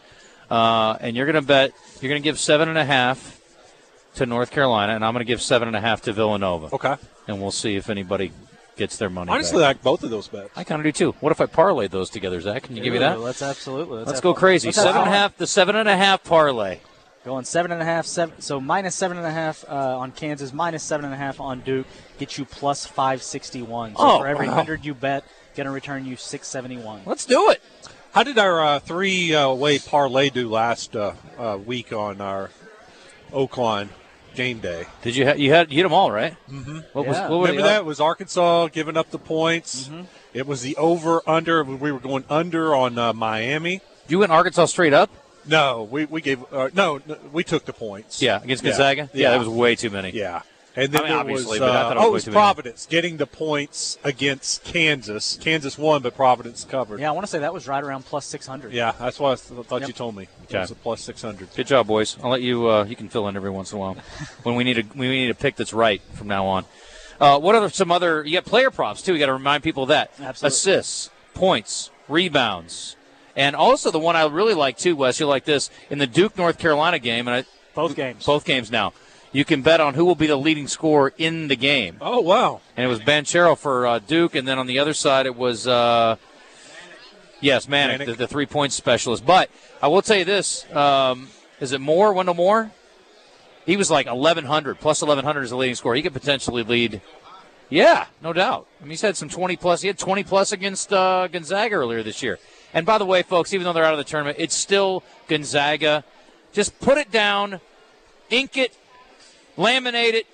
uh, 0.50 0.96
and 1.00 1.14
you're 1.14 1.26
gonna 1.26 1.42
bet 1.42 1.72
you're 2.00 2.08
gonna 2.08 2.20
give 2.20 2.38
seven 2.38 2.70
and 2.70 2.78
a 2.78 2.84
half 2.86 3.38
to 4.16 4.26
North 4.26 4.50
Carolina, 4.50 4.94
and 4.94 5.04
I'm 5.04 5.14
gonna 5.14 5.24
give 5.24 5.40
seven 5.40 5.68
and 5.68 5.76
a 5.76 5.80
half 5.80 6.02
to 6.02 6.12
Villanova. 6.12 6.74
Okay 6.74 6.96
and 7.26 7.40
we'll 7.40 7.50
see 7.50 7.76
if 7.76 7.90
anybody 7.90 8.32
gets 8.76 8.96
their 8.96 9.10
money. 9.10 9.30
Honestly, 9.30 9.58
back. 9.58 9.64
I 9.64 9.68
like 9.68 9.82
both 9.82 10.02
of 10.02 10.10
those 10.10 10.28
bets. 10.28 10.50
I 10.56 10.64
kind 10.64 10.80
of 10.80 10.84
do 10.84 10.92
too. 10.92 11.12
What 11.20 11.32
if 11.32 11.40
I 11.40 11.46
parlayed 11.46 11.90
those 11.90 12.10
together, 12.10 12.40
Zack? 12.40 12.64
Can 12.64 12.76
you 12.76 12.82
give 12.82 12.92
me 12.92 12.98
that? 12.98 13.20
Let's 13.20 13.42
absolutely. 13.42 13.98
Let's, 13.98 14.08
let's 14.08 14.20
go 14.20 14.34
crazy. 14.34 14.68
Let's 14.68 14.78
seven 14.78 15.00
and 15.02 15.10
a 15.10 15.12
half. 15.12 15.36
The 15.36 15.46
seven 15.46 15.76
and 15.76 15.88
a 15.88 15.96
half 15.96 16.24
parlay. 16.24 16.80
Going 17.24 17.44
seven 17.44 17.72
and 17.72 17.82
a 17.82 17.84
half. 17.84 18.06
So 18.06 18.60
minus 18.60 18.94
seven 18.94 19.16
and 19.16 19.26
a 19.26 19.32
half 19.32 19.64
uh, 19.68 19.98
on 19.98 20.12
Kansas. 20.12 20.52
Minus 20.52 20.82
seven 20.82 21.04
and 21.04 21.14
a 21.14 21.16
half 21.16 21.40
on 21.40 21.60
Duke. 21.60 21.86
Get 22.18 22.38
you 22.38 22.44
plus 22.44 22.86
five 22.86 23.22
sixty 23.22 23.62
one. 23.62 23.92
So 23.92 23.96
oh, 23.98 24.18
for 24.20 24.26
every 24.26 24.48
wow. 24.48 24.54
hundred 24.54 24.84
you 24.84 24.94
bet, 24.94 25.24
going 25.56 25.66
to 25.66 25.72
return 25.72 26.04
you 26.04 26.16
six 26.16 26.46
seventy 26.46 26.76
one. 26.76 27.00
Let's 27.04 27.24
do 27.24 27.50
it. 27.50 27.62
How 28.12 28.22
did 28.22 28.38
our 28.38 28.64
uh, 28.64 28.78
three 28.78 29.34
uh, 29.34 29.52
way 29.52 29.78
parlay 29.78 30.30
do 30.30 30.48
last 30.48 30.94
uh, 30.94 31.14
uh, 31.36 31.58
week 31.62 31.92
on 31.92 32.20
our 32.20 32.50
Oaklawn? 33.32 33.88
Game 34.36 34.60
day. 34.60 34.86
Did 35.02 35.16
you 35.16 35.26
ha- 35.26 35.34
you 35.34 35.52
had 35.52 35.70
you 35.70 35.76
hit 35.76 35.82
them 35.82 35.92
all 35.92 36.10
right? 36.10 36.36
Mm-hmm. 36.50 36.78
What 36.92 37.02
yeah. 37.02 37.08
was 37.08 37.30
what 37.30 37.40
remember 37.40 37.62
that? 37.62 37.80
It 37.80 37.84
was 37.84 38.00
Arkansas 38.00 38.68
giving 38.68 38.96
up 38.96 39.10
the 39.10 39.18
points. 39.18 39.88
Mm-hmm. 39.88 40.02
It 40.34 40.46
was 40.46 40.62
the 40.62 40.76
over 40.76 41.22
under. 41.28 41.64
We 41.64 41.90
were 41.90 42.00
going 42.00 42.24
under 42.28 42.74
on 42.74 42.98
uh, 42.98 43.12
Miami. 43.12 43.80
You 44.08 44.20
went 44.20 44.32
Arkansas 44.32 44.66
straight 44.66 44.92
up. 44.92 45.10
No, 45.46 45.88
we 45.90 46.04
we 46.04 46.20
gave 46.20 46.40
uh, 46.52 46.70
no, 46.74 47.00
no, 47.06 47.18
we 47.32 47.44
took 47.44 47.64
the 47.64 47.72
points. 47.72 48.20
Yeah, 48.20 48.42
against 48.42 48.62
Gonzaga. 48.62 49.10
Yeah, 49.12 49.22
yeah, 49.22 49.30
that 49.30 49.38
was 49.38 49.48
way 49.48 49.76
too 49.76 49.90
many. 49.90 50.10
Yeah. 50.10 50.42
And 50.76 50.92
then 50.92 51.04
I 51.04 51.08
mean, 51.08 51.12
obviously, 51.14 51.58
was, 51.58 51.58
but 51.60 51.70
I 51.70 51.74
uh, 51.74 51.88
thought 51.88 51.96
it 51.96 52.00
it 52.00 52.00
was, 52.00 52.04
oh, 52.04 52.08
it 52.08 52.12
was 52.12 52.28
Providence 52.28 52.86
many. 52.86 53.02
getting 53.02 53.16
the 53.16 53.26
points 53.26 53.98
against 54.04 54.62
Kansas. 54.62 55.38
Kansas 55.40 55.78
won, 55.78 56.02
but 56.02 56.14
Providence 56.14 56.64
covered. 56.64 57.00
Yeah, 57.00 57.08
I 57.08 57.12
want 57.12 57.24
to 57.24 57.30
say 57.30 57.38
that 57.38 57.54
was 57.54 57.66
right 57.66 57.82
around 57.82 58.04
plus 58.04 58.26
six 58.26 58.46
hundred. 58.46 58.74
Yeah, 58.74 58.92
that's 58.98 59.18
what 59.18 59.32
I 59.32 59.54
th- 59.54 59.66
thought 59.66 59.80
yep. 59.80 59.88
you 59.88 59.94
told 59.94 60.14
me. 60.14 60.28
Okay. 60.44 60.58
It 60.58 60.60
was 60.60 60.70
a 60.72 60.74
plus 60.74 61.00
six 61.00 61.22
hundred. 61.22 61.48
Good 61.54 61.66
job, 61.66 61.86
boys. 61.86 62.18
I'll 62.22 62.30
let 62.30 62.42
you. 62.42 62.68
Uh, 62.68 62.84
you 62.84 62.94
can 62.94 63.08
fill 63.08 63.26
in 63.28 63.36
every 63.36 63.48
once 63.48 63.72
in 63.72 63.78
a 63.78 63.80
while 63.80 63.94
when 64.42 64.54
we 64.54 64.64
need 64.64 64.78
a 64.78 64.84
we 64.94 65.08
need 65.08 65.30
a 65.30 65.34
pick 65.34 65.56
that's 65.56 65.72
right 65.72 66.02
from 66.12 66.28
now 66.28 66.44
on. 66.44 66.66
Uh, 67.18 67.38
what 67.38 67.54
are 67.54 67.70
some 67.70 67.90
other? 67.90 68.22
You 68.22 68.34
got 68.34 68.44
player 68.44 68.70
props 68.70 69.00
too. 69.00 69.14
You 69.14 69.18
got 69.18 69.26
to 69.26 69.32
remind 69.32 69.62
people 69.62 69.84
of 69.84 69.88
that. 69.88 70.10
Absolutely. 70.20 70.48
Assists, 70.48 71.08
points, 71.32 71.90
rebounds, 72.06 72.96
and 73.34 73.56
also 73.56 73.90
the 73.90 73.98
one 73.98 74.14
I 74.14 74.26
really 74.26 74.52
like 74.52 74.76
too, 74.76 74.94
Wes. 74.94 75.18
You 75.18 75.26
like 75.26 75.46
this 75.46 75.70
in 75.88 75.96
the 75.96 76.06
Duke 76.06 76.36
North 76.36 76.58
Carolina 76.58 76.98
game, 76.98 77.28
and 77.28 77.36
I, 77.36 77.44
both 77.74 77.96
games. 77.96 78.26
Both 78.26 78.44
games 78.44 78.70
now 78.70 78.92
you 79.32 79.44
can 79.44 79.62
bet 79.62 79.80
on 79.80 79.94
who 79.94 80.04
will 80.04 80.14
be 80.14 80.26
the 80.26 80.36
leading 80.36 80.68
scorer 80.68 81.12
in 81.18 81.48
the 81.48 81.56
game. 81.56 81.96
Oh 82.00 82.20
wow! 82.20 82.60
And 82.76 82.84
it 82.84 82.88
was 82.88 83.00
Banchero 83.00 83.56
for 83.56 83.86
uh, 83.86 83.98
Duke, 83.98 84.34
and 84.34 84.46
then 84.46 84.58
on 84.58 84.66
the 84.66 84.78
other 84.78 84.94
side 84.94 85.26
it 85.26 85.36
was 85.36 85.66
uh, 85.66 86.16
yes, 87.40 87.66
Manek, 87.66 87.98
Manek. 87.98 88.06
the, 88.06 88.14
the 88.14 88.28
three 88.28 88.46
point 88.46 88.72
specialist. 88.72 89.26
But 89.26 89.50
I 89.82 89.88
will 89.88 90.02
tell 90.02 90.16
you 90.16 90.24
this: 90.24 90.70
um, 90.74 91.28
is 91.60 91.72
it 91.72 91.80
Moore? 91.80 92.12
Wendell 92.12 92.34
Moore? 92.34 92.70
He 93.66 93.76
was 93.76 93.90
like 93.90 94.06
1100 94.06 94.78
plus 94.78 95.02
1100 95.02 95.42
is 95.42 95.50
the 95.50 95.56
leading 95.56 95.74
scorer. 95.74 95.96
He 95.96 96.02
could 96.02 96.12
potentially 96.12 96.62
lead. 96.62 97.00
Yeah, 97.68 98.06
no 98.22 98.32
doubt. 98.32 98.68
I 98.80 98.84
mean, 98.84 98.90
he's 98.90 99.00
had 99.00 99.16
some 99.16 99.28
20 99.28 99.56
plus. 99.56 99.82
He 99.82 99.88
had 99.88 99.98
20 99.98 100.22
plus 100.22 100.52
against 100.52 100.92
uh, 100.92 101.26
Gonzaga 101.26 101.74
earlier 101.74 102.04
this 102.04 102.22
year. 102.22 102.38
And 102.72 102.86
by 102.86 102.98
the 102.98 103.04
way, 103.04 103.22
folks, 103.22 103.52
even 103.52 103.64
though 103.64 103.72
they're 103.72 103.84
out 103.84 103.92
of 103.92 103.98
the 103.98 104.04
tournament, 104.04 104.36
it's 104.38 104.54
still 104.54 105.02
Gonzaga. 105.26 106.04
Just 106.52 106.78
put 106.78 106.96
it 106.96 107.10
down, 107.10 107.60
ink 108.30 108.56
it, 108.56 108.76
laminate 109.56 110.14
it, 110.14 110.26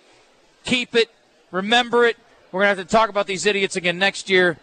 keep 0.65 0.95
it, 0.95 1.11
remember 1.51 2.05
it. 2.05 2.17
We're 2.51 2.63
going 2.63 2.75
to 2.75 2.81
have 2.81 2.89
to 2.89 2.93
talk 2.93 3.09
about 3.09 3.27
these 3.27 3.47
idiots 3.47 3.77
again 3.77 3.99
next 3.99 4.29
year. 4.29 4.59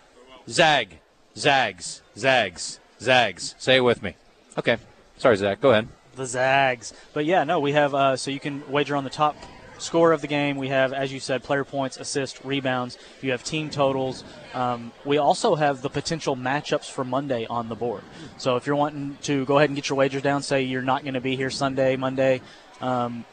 Zag, 0.47 0.99
zags, 1.35 2.01
zags, 2.17 2.79
zags. 3.01 3.55
Say 3.57 3.77
it 3.77 3.81
with 3.81 4.03
me. 4.03 4.15
Okay. 4.57 4.77
Sorry, 5.19 5.35
Zack. 5.35 5.59
Go 5.59 5.71
ahead. 5.71 5.87
The 6.15 6.25
Zags. 6.25 6.93
But 7.13 7.25
yeah, 7.25 7.43
no, 7.43 7.59
we 7.59 7.73
have, 7.73 7.93
uh, 7.93 8.15
so 8.15 8.31
you 8.31 8.39
can 8.39 8.63
wager 8.71 8.95
on 8.95 9.03
the 9.03 9.09
top 9.09 9.35
score 9.77 10.11
of 10.11 10.21
the 10.21 10.27
game. 10.27 10.55
We 10.57 10.69
have, 10.69 10.93
as 10.93 11.11
you 11.11 11.19
said, 11.19 11.43
player 11.43 11.63
points, 11.65 11.97
assists, 11.97 12.43
rebounds. 12.45 12.97
You 13.21 13.31
have 13.31 13.43
team 13.43 13.69
totals. 13.69 14.23
Um, 14.53 14.91
we 15.03 15.17
also 15.17 15.55
have 15.55 15.81
the 15.81 15.89
potential 15.89 16.35
matchups 16.35 16.89
for 16.89 17.03
Monday 17.03 17.45
on 17.47 17.69
the 17.69 17.75
board. 17.75 18.03
So 18.37 18.55
if 18.55 18.65
you're 18.65 18.75
wanting 18.77 19.17
to 19.23 19.45
go 19.45 19.57
ahead 19.57 19.69
and 19.69 19.75
get 19.75 19.89
your 19.89 19.97
wagers 19.97 20.21
down, 20.21 20.41
say 20.41 20.63
you're 20.63 20.81
not 20.81 21.03
going 21.03 21.15
to 21.15 21.21
be 21.21 21.35
here 21.35 21.49
Sunday, 21.49 21.95
Monday, 21.95 22.41
um, 22.81 23.25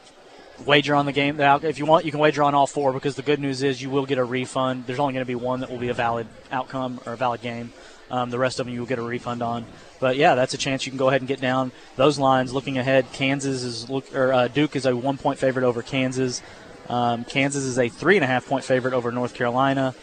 wager 0.65 0.95
on 0.95 1.05
the 1.05 1.11
game. 1.11 1.39
If 1.39 1.79
you 1.79 1.85
want, 1.85 2.05
you 2.05 2.11
can 2.11 2.19
wager 2.19 2.43
on 2.43 2.55
all 2.55 2.67
four 2.67 2.93
because 2.93 3.15
the 3.15 3.21
good 3.21 3.39
news 3.39 3.63
is 3.63 3.81
you 3.81 3.89
will 3.89 4.05
get 4.05 4.17
a 4.17 4.23
refund. 4.23 4.85
There's 4.85 4.99
only 4.99 5.13
going 5.13 5.25
to 5.25 5.27
be 5.27 5.35
one 5.35 5.61
that 5.61 5.69
will 5.69 5.77
be 5.77 5.89
a 5.89 5.93
valid 5.93 6.27
outcome 6.51 6.99
or 7.05 7.13
a 7.13 7.17
valid 7.17 7.41
game. 7.41 7.73
Um, 8.09 8.29
the 8.29 8.39
rest 8.39 8.59
of 8.59 8.65
them 8.65 8.73
you 8.73 8.79
will 8.79 8.87
get 8.87 8.99
a 8.99 9.03
refund 9.03 9.41
on. 9.41 9.65
But 9.99 10.15
yeah, 10.15 10.35
that's 10.35 10.53
a 10.53 10.57
chance 10.57 10.85
you 10.85 10.91
can 10.91 10.97
go 10.97 11.09
ahead 11.09 11.21
and 11.21 11.27
get 11.27 11.41
down 11.41 11.71
those 11.95 12.17
lines. 12.17 12.53
Looking 12.53 12.77
ahead, 12.77 13.11
Kansas 13.11 13.63
is 13.63 13.89
look 13.89 14.13
or 14.15 14.31
uh, 14.31 14.47
Duke 14.47 14.75
is 14.75 14.85
a 14.85 14.95
one 14.95 15.17
point 15.17 15.39
favorite 15.39 15.65
over 15.65 15.81
Kansas. 15.81 16.41
Um, 16.87 17.25
Kansas 17.25 17.63
is 17.63 17.77
a 17.77 17.89
three 17.89 18.15
and 18.15 18.23
a 18.23 18.27
half 18.27 18.47
point 18.47 18.63
favorite 18.63 18.93
over 18.93 19.11
North 19.11 19.33
Carolina. 19.33 19.93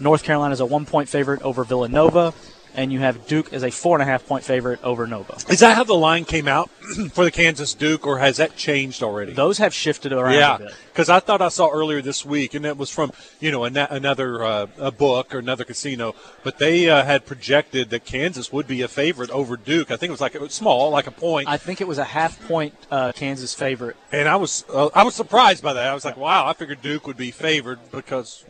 North 0.00 0.22
Carolina 0.22 0.52
is 0.52 0.60
a 0.60 0.66
one 0.66 0.86
point 0.86 1.08
favorite 1.08 1.42
over 1.42 1.64
Villanova 1.64 2.32
and 2.76 2.92
you 2.92 3.00
have 3.00 3.26
Duke 3.26 3.52
as 3.52 3.62
a 3.62 3.70
four 3.70 3.96
and 3.96 4.02
a 4.02 4.06
half 4.06 4.26
point 4.26 4.44
favorite 4.44 4.82
over 4.84 5.06
Nova. 5.06 5.34
Is 5.48 5.60
that 5.60 5.76
how 5.76 5.84
the 5.84 5.94
line 5.94 6.24
came 6.24 6.46
out 6.46 6.70
for 7.12 7.24
the 7.24 7.30
Kansas 7.30 7.74
Duke, 7.74 8.06
or 8.06 8.18
has 8.18 8.36
that 8.36 8.56
changed 8.56 9.02
already? 9.02 9.32
Those 9.32 9.58
have 9.58 9.74
shifted 9.74 10.12
around. 10.12 10.34
Yeah, 10.34 10.68
because 10.92 11.08
I 11.08 11.20
thought 11.20 11.42
I 11.42 11.48
saw 11.48 11.70
earlier 11.70 12.02
this 12.02 12.24
week, 12.24 12.54
and 12.54 12.64
it 12.64 12.76
was 12.76 12.90
from 12.90 13.12
you 13.40 13.50
know 13.50 13.64
another 13.64 14.44
uh, 14.44 14.66
a 14.78 14.90
book 14.90 15.34
or 15.34 15.38
another 15.38 15.64
casino, 15.64 16.14
but 16.42 16.58
they 16.58 16.88
uh, 16.88 17.04
had 17.04 17.26
projected 17.26 17.90
that 17.90 18.04
Kansas 18.04 18.52
would 18.52 18.66
be 18.66 18.82
a 18.82 18.88
favorite 18.88 19.30
over 19.30 19.56
Duke. 19.56 19.90
I 19.90 19.96
think 19.96 20.10
it 20.10 20.12
was 20.12 20.20
like 20.20 20.34
it 20.34 20.40
was 20.40 20.52
small, 20.52 20.90
like 20.90 21.06
a 21.06 21.10
point. 21.10 21.48
I 21.48 21.56
think 21.56 21.80
it 21.80 21.88
was 21.88 21.98
a 21.98 22.04
half 22.04 22.40
point 22.46 22.74
uh, 22.90 23.12
Kansas 23.12 23.54
favorite, 23.54 23.96
and 24.12 24.28
I 24.28 24.36
was 24.36 24.64
uh, 24.72 24.90
I 24.94 25.02
was 25.02 25.14
surprised 25.14 25.62
by 25.62 25.72
that. 25.72 25.86
I 25.86 25.94
was 25.94 26.04
like, 26.04 26.16
wow, 26.16 26.46
I 26.46 26.52
figured 26.52 26.82
Duke 26.82 27.06
would 27.06 27.16
be 27.16 27.30
favored 27.30 27.78
because 27.90 28.44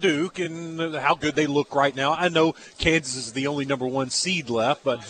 Duke 0.00 0.38
and 0.38 0.94
how 0.96 1.14
good 1.14 1.34
they 1.34 1.46
look 1.46 1.74
right 1.74 1.94
now. 1.94 2.12
I 2.12 2.28
know 2.28 2.54
Kansas 2.78 3.16
is 3.16 3.32
the 3.32 3.46
only 3.46 3.64
number 3.64 3.86
one 3.86 4.10
seed 4.10 4.50
left, 4.50 4.84
but 4.84 5.00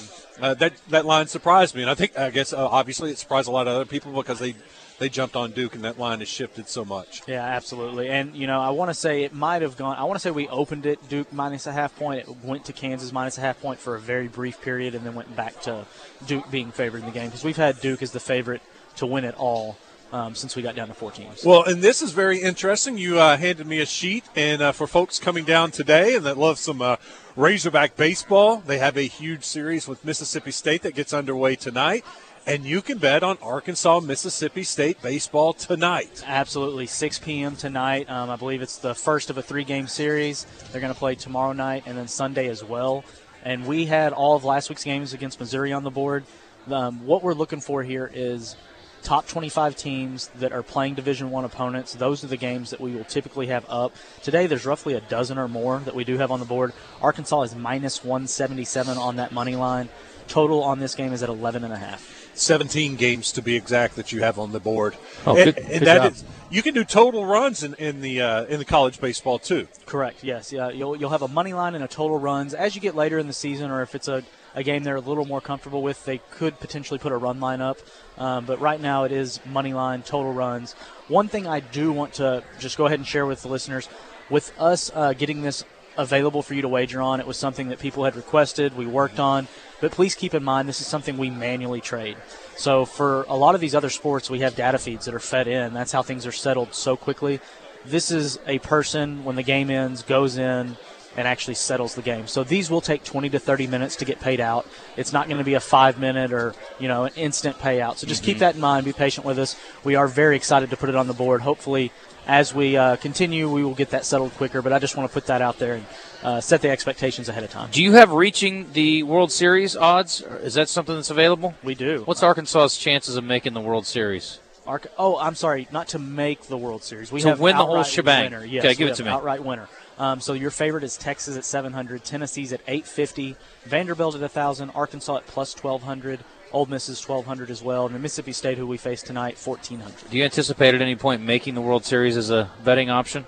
uh, 0.41 0.55
that 0.55 0.75
that 0.89 1.07
line 1.07 1.27
surprised 1.27 1.75
me, 1.75 1.83
and 1.83 1.91
I 1.91 1.95
think 1.95 2.19
I 2.19 2.31
guess 2.31 2.53
uh, 2.53 2.67
obviously 2.67 3.11
it 3.11 3.19
surprised 3.19 3.49
a 3.49 3.51
lot 3.51 3.67
of 3.67 3.75
other 3.75 3.85
people 3.85 4.13
because 4.13 4.39
they 4.39 4.55
they 4.99 5.09
jumped 5.09 5.37
on 5.37 5.51
Duke 5.53 5.75
and 5.75 5.85
that 5.85 5.99
line 5.99 6.21
has 6.21 6.29
shifted 6.29 6.69
so 6.69 6.85
much. 6.85 7.23
Yeah, 7.27 7.43
absolutely. 7.43 8.09
And 8.09 8.35
you 8.35 8.47
know, 8.47 8.61
I 8.61 8.71
want 8.71 8.91
to 8.91 8.95
say 8.95 9.25
it 9.25 9.33
might 9.33 9.63
have 9.63 9.77
gone. 9.77 9.97
I 9.97 10.05
want 10.05 10.17
to 10.17 10.21
say 10.21 10.31
we 10.31 10.49
opened 10.49 10.87
it 10.87 11.09
Duke 11.09 11.33
minus 11.33 11.67
a 11.67 11.73
half 11.73 11.97
point. 11.97 12.21
It 12.21 12.45
went 12.45 12.65
to 12.67 12.73
Kansas 12.73 13.13
minus 13.13 13.39
a 13.39 13.41
half 13.41 13.61
point 13.61 13.81
for 13.81 13.95
a 13.95 14.01
very 14.01 14.29
brief 14.29 14.61
period, 14.61 14.95
and 14.95 15.05
then 15.05 15.15
went 15.15 15.35
back 15.35 15.61
to 15.63 15.87
Duke 16.27 16.51
being 16.51 16.71
favored 16.71 17.01
in 17.01 17.07
the 17.07 17.13
game 17.13 17.27
because 17.27 17.45
we've 17.45 17.57
had 17.57 17.81
Duke 17.81 18.03
as 18.03 18.13
the 18.13 18.21
favorite 18.21 18.63
to 18.97 19.07
win 19.07 19.25
it 19.25 19.35
all 19.37 19.77
um, 20.15 20.35
since 20.37 20.55
we 20.55 20.63
got 20.63 20.77
down 20.77 20.87
to 20.87 20.95
four 20.95 21.11
teams. 21.11 21.45
Well, 21.45 21.65
and 21.65 21.83
this 21.83 22.01
is 22.01 22.13
very 22.13 22.39
interesting. 22.41 22.97
You 22.97 23.19
uh, 23.19 23.37
handed 23.37 23.67
me 23.67 23.81
a 23.81 23.87
sheet, 23.87 24.25
and 24.37 24.63
uh, 24.63 24.71
for 24.71 24.87
folks 24.87 25.19
coming 25.19 25.45
down 25.45 25.73
today 25.73 26.15
and 26.15 26.25
that 26.25 26.39
love 26.39 26.59
some 26.59 26.81
uh, 26.81 26.97
Razorback 27.35 27.97
baseball, 27.97 28.59
they 28.65 28.79
have 28.79 28.97
a 28.97 29.03
huge 29.03 29.43
series 29.43 29.89
with 29.89 30.05
Mississippi 30.05 30.53
State 30.53 30.83
that 30.83 30.95
gets 30.95 31.13
underway 31.13 31.57
tonight. 31.57 32.05
And 32.47 32.65
you 32.65 32.81
can 32.81 32.99
bet 32.99 33.25
on 33.25 33.39
Arkansas, 33.43 34.01
Mississippi 34.01 34.63
State 34.63 35.03
baseball 35.03 35.53
tonight. 35.53 36.23
Absolutely. 36.27 36.87
6 36.87 37.19
p.m. 37.21 37.57
tonight. 37.57 38.09
Um, 38.09 38.31
I 38.31 38.37
believe 38.37 38.63
it's 38.63 38.77
the 38.77 38.95
first 38.95 39.31
of 39.31 39.39
a 39.39 39.43
three 39.43 39.65
game 39.65 39.89
series. 39.89 40.47
They're 40.71 40.81
going 40.83 40.93
to 40.93 40.99
play 40.99 41.17
tomorrow 41.17 41.55
night 41.55 41.85
and 41.87 41.99
then 41.99 42.07
Sunday 42.07 42.49
as 42.49 42.63
well. 42.63 43.03
And 43.43 43.67
we 43.67 43.87
had 43.87 44.13
all 44.13 44.37
of 44.37 44.45
last 44.45 44.69
week's 44.69 44.85
games 44.85 45.13
against 45.15 45.41
Missouri 45.41 45.73
on 45.73 45.83
the 45.83 45.91
board. 45.91 46.25
Um, 46.71 47.05
what 47.07 47.23
we're 47.23 47.35
looking 47.35 47.61
for 47.61 47.83
here 47.83 48.11
is 48.15 48.57
top 49.05 49.29
25 49.29 49.77
teams 49.77 50.29
that 50.37 50.51
are 50.53 50.63
playing 50.63 50.95
division 50.95 51.31
one 51.31 51.45
opponents 51.45 51.93
those 51.95 52.25
are 52.25 52.27
the 52.27 52.37
games 52.37 52.71
that 52.71 52.81
we 52.81 52.95
will 52.95 53.05
typically 53.05 53.47
have 53.49 53.65
up. 53.69 53.95
Today 54.23 54.47
there's 54.47 54.67
roughly 54.67 54.95
a 54.95 55.01
dozen 55.03 55.39
or 55.39 55.47
more 55.47 55.79
that 55.81 55.95
we 55.95 56.05
do 56.05 56.17
have 56.19 56.31
on 56.31 56.41
the 56.41 56.47
board. 56.47 56.73
Arkansas 57.01 57.43
is 57.43 57.55
minus 57.55 58.03
177 58.03 58.97
on 58.97 59.17
that 59.17 59.31
money 59.31 59.57
line. 59.57 59.89
Total 60.27 60.63
on 60.65 60.79
this 60.79 60.95
game 60.95 61.13
is 61.13 61.23
at 61.23 61.29
11 61.29 61.65
and 61.65 61.73
a 61.73 61.77
half. 61.77 62.31
17 62.33 62.97
games 62.97 63.31
to 63.33 63.43
be 63.43 63.55
exact 63.55 63.95
that 63.97 64.11
you 64.11 64.23
have 64.23 64.39
on 64.39 64.53
the 64.53 64.59
board. 64.59 64.97
Oh, 65.27 65.37
and, 65.37 65.55
good, 65.55 65.65
and 65.65 65.81
good 65.81 65.85
job. 65.85 66.13
Is, 66.13 66.25
you 66.51 66.63
can 66.63 66.75
do 66.75 66.83
total 66.83 67.27
runs 67.27 67.63
in, 67.63 67.75
in 67.75 68.01
the 68.01 68.23
uh, 68.23 68.45
in 68.45 68.59
the 68.59 68.65
college 68.65 69.01
baseball 69.01 69.39
too. 69.39 69.69
Correct 69.87 70.25
yes 70.25 70.51
yeah 70.53 70.71
you'll, 70.71 70.97
you'll 70.97 71.11
have 71.11 71.23
a 71.23 71.29
money 71.29 71.53
line 71.53 71.75
and 71.75 71.85
a 71.85 71.89
total 71.89 72.19
runs. 72.19 72.55
As 72.55 72.75
you 72.75 72.81
get 72.81 72.95
later 72.95 73.19
in 73.19 73.27
the 73.27 73.33
season 73.35 73.71
or 73.71 73.83
if 73.83 73.95
it's 73.95 74.09
a 74.09 74.25
a 74.55 74.63
game 74.63 74.85
they're 74.85 74.97
a 74.97 75.01
little 75.01 75.25
more 75.25 75.41
comfortable 75.41 75.83
with, 75.83 76.05
they 76.05 76.19
could 76.31 76.59
potentially 76.61 76.99
put 76.99 77.13
a 77.13 77.17
run 77.17 77.41
line 77.41 77.61
up. 77.61 77.79
Um, 78.19 78.45
but 78.45 78.61
right 78.61 78.81
now 78.81 79.05
it 79.05 79.13
is 79.13 79.41
money 79.47 79.75
line, 79.75 80.03
total 80.03 80.33
runs. 80.33 80.75
One 81.09 81.29
thing 81.29 81.47
I 81.47 81.61
do 81.61 81.93
want 81.93 82.15
to 82.15 82.43
just 82.59 82.79
go 82.79 82.87
ahead 82.87 82.99
and 82.99 83.07
share 83.07 83.27
with 83.27 83.43
the 83.43 83.49
listeners 83.49 83.89
with 84.31 84.53
us 84.59 84.91
uh, 84.95 85.13
getting 85.13 85.43
this 85.43 85.65
available 85.97 86.43
for 86.43 86.55
you 86.55 86.63
to 86.63 86.69
wager 86.69 87.01
on, 87.01 87.21
it 87.21 87.27
was 87.27 87.37
something 87.37 87.69
that 87.69 87.79
people 87.79 88.05
had 88.05 88.17
requested, 88.17 88.77
we 88.77 88.87
worked 88.87 89.21
on. 89.21 89.47
But 89.81 89.93
please 89.93 90.15
keep 90.15 90.35
in 90.35 90.43
mind, 90.43 90.69
this 90.69 90.81
is 90.81 90.87
something 90.87 91.19
we 91.19 91.31
manually 91.31 91.81
trade. 91.81 92.17
So 92.57 92.85
for 92.85 93.25
a 93.29 93.37
lot 93.37 93.55
of 93.55 93.61
these 93.61 93.75
other 93.75 93.91
sports, 93.91 94.31
we 94.31 94.41
have 94.41 94.57
data 94.57 94.79
feeds 94.79 95.05
that 95.05 95.15
are 95.15 95.21
fed 95.21 95.47
in. 95.47 95.75
That's 95.75 95.93
how 95.93 96.03
things 96.03 96.27
are 96.27 96.33
settled 96.33 96.75
so 96.75 96.97
quickly. 96.97 97.41
This 97.85 98.11
is 98.11 98.39
a 98.47 98.59
person, 98.61 99.25
when 99.25 99.37
the 99.37 99.43
game 99.43 99.71
ends, 99.71 100.03
goes 100.03 100.39
in, 100.39 100.77
and 101.17 101.29
actually 101.29 101.55
settles 101.55 101.95
the 101.95 102.03
game. 102.03 102.27
So 102.27 102.45
these 102.45 102.71
will 102.71 102.81
take 102.81 103.05
20 103.05 103.31
to 103.31 103.39
30 103.39 103.67
minutes 103.67 103.97
to 103.97 104.05
get 104.05 104.21
paid 104.21 104.41
out. 104.41 104.67
It's 104.97 105.13
not 105.13 105.29
going 105.29 105.39
to 105.39 105.45
be 105.45 105.55
a 105.55 105.61
five 105.61 105.99
minute 105.99 106.33
or 106.33 106.55
you 106.79 106.89
know 106.89 107.05
an 107.05 107.13
instant 107.17 107.59
payout. 107.59 107.97
So 107.97 108.07
just 108.07 108.23
mm-hmm. 108.23 108.33
keep 108.33 108.39
that 108.39 108.55
in 108.55 108.61
mind. 108.61 108.85
Be 108.85 108.93
patient 108.93 109.27
with 109.27 109.39
us. 109.39 109.57
We 109.85 109.95
are 109.95 110.09
very 110.09 110.37
excited 110.37 110.71
to 110.71 110.77
put 110.77 110.89
it 110.89 110.97
on 110.97 111.07
the 111.07 111.15
board. 111.15 111.43
Hopefully, 111.43 111.93
as 112.27 112.55
we 112.55 112.77
uh, 112.77 112.97
continue, 112.97 113.51
we 113.51 113.65
will 113.65 113.75
get 113.75 113.91
that 113.91 114.05
settled 114.05 114.33
quicker. 114.35 114.63
But 114.63 114.73
I 114.73 114.79
just 114.79 114.97
want 114.97 115.09
to 115.09 115.13
put 115.13 115.27
that 115.27 115.43
out 115.43 115.59
there 115.59 115.75
and 115.75 115.87
uh, 116.23 116.41
set 116.41 116.63
the 116.63 116.71
expectations 116.71 117.29
ahead 117.29 117.45
of 117.45 117.51
time. 117.51 117.69
Do 117.71 117.83
you 117.83 117.93
have 117.93 118.13
reaching 118.13 118.73
the 118.73 119.03
World 119.03 119.31
Series 119.31 119.77
odds? 119.77 120.21
Is 120.21 120.55
that 120.55 120.69
something 120.69 120.95
that's 120.95 121.11
available? 121.11 121.55
We 121.63 121.75
do. 121.75 122.03
What's 122.05 122.23
Arkansas's 122.23 122.79
chances 122.79 123.17
of 123.17 123.25
making 123.25 123.53
the 123.53 123.61
World 123.61 123.87
Series? 123.87 124.41
Arca- 124.67 124.89
oh, 124.97 125.19
I'm 125.19 125.35
sorry, 125.35 125.69
not 125.71 125.89
to 125.89 125.99
make 125.99 126.45
the 126.45 126.57
World 126.57 126.83
Series. 126.83 127.13
We 127.13 127.21
to 127.21 127.29
have 127.29 127.41
win 127.41 127.57
the 127.57 127.67
whole 127.67 127.83
shebang. 127.83 128.33
Winner. 128.33 128.45
Yes, 128.47 128.65
okay, 128.65 128.75
give 128.75 128.89
it 128.89 128.95
to 128.97 129.05
me. 129.05 129.11
Outright 129.11 129.45
winner. 129.45 129.69
Um, 129.99 130.21
so 130.21 130.33
your 130.33 130.51
favorite 130.51 130.85
is 130.85 130.97
Texas 130.97 131.37
at 131.37 131.45
700, 131.45 132.05
Tennessee's 132.05 132.53
at 132.53 132.61
850, 132.67 133.37
Vanderbilt 133.65 134.15
at 134.15 134.21
1,000, 134.21 134.71
Arkansas 134.71 135.19
at 135.19 135.27
plus 135.27 135.55
1,200. 135.55 136.21
Ole 136.53 136.67
Miss 136.67 136.89
is 136.89 137.07
1,200 137.07 137.51
as 137.51 137.63
well, 137.63 137.87
and 137.87 138.01
Mississippi 138.01 138.33
State, 138.33 138.59
who 138.59 138.67
we 138.67 138.77
face 138.77 139.03
tonight, 139.03 139.37
1,400. 139.37 140.11
Do 140.11 140.17
you 140.17 140.25
anticipate 140.25 140.75
at 140.75 140.81
any 140.81 140.95
point 140.95 141.21
making 141.21 141.55
the 141.55 141.61
World 141.61 141.85
Series 141.85 142.17
as 142.17 142.31
a 142.31 142.49
betting 142.63 142.91
option? 142.91 143.27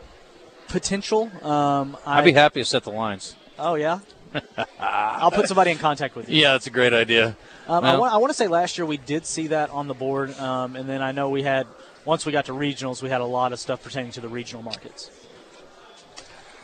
Potential. 0.69 1.31
Um, 1.45 1.97
I'd 2.07 2.25
be 2.25 2.33
happy 2.33 2.61
to 2.61 2.65
set 2.65 2.85
the 2.85 2.93
lines. 2.93 3.35
Oh, 3.59 3.75
yeah? 3.75 3.99
I'll 4.79 5.31
put 5.31 5.49
somebody 5.49 5.73
in 5.73 5.79
contact 5.79 6.15
with 6.15 6.29
you. 6.29 6.41
Yeah, 6.41 6.53
that's 6.53 6.67
a 6.69 6.71
great 6.71 6.93
idea. 6.93 7.37
Um, 7.69 7.83
well, 7.83 7.85
I, 7.85 7.99
want, 7.99 8.13
I, 8.15 8.17
want, 8.19 8.31
to 8.31 8.37
say 8.37 8.47
last 8.47 8.79
year 8.79 8.87
we 8.87 8.97
did 8.97 9.27
see 9.27 9.49
that 9.49 9.71
on 9.71 9.89
the 9.89 9.95
board, 9.95 10.31
um, 10.39 10.77
and 10.77 10.89
then 10.89 11.03
I 11.03 11.11
know 11.11 11.31
we 11.31 11.43
had, 11.43 11.67
once 12.05 12.27
we 12.27 12.33
got 12.33 12.47
to 12.47 12.53
regionals, 12.53 13.03
we 13.03 13.09
had 13.09 13.21
a 13.21 13.27
lot 13.27 13.53
of 13.53 13.59
stuff 13.59 13.83
pertaining 13.83 14.13
to 14.13 14.21
the 14.21 14.29
regional 14.29 14.63
markets. 14.63 15.11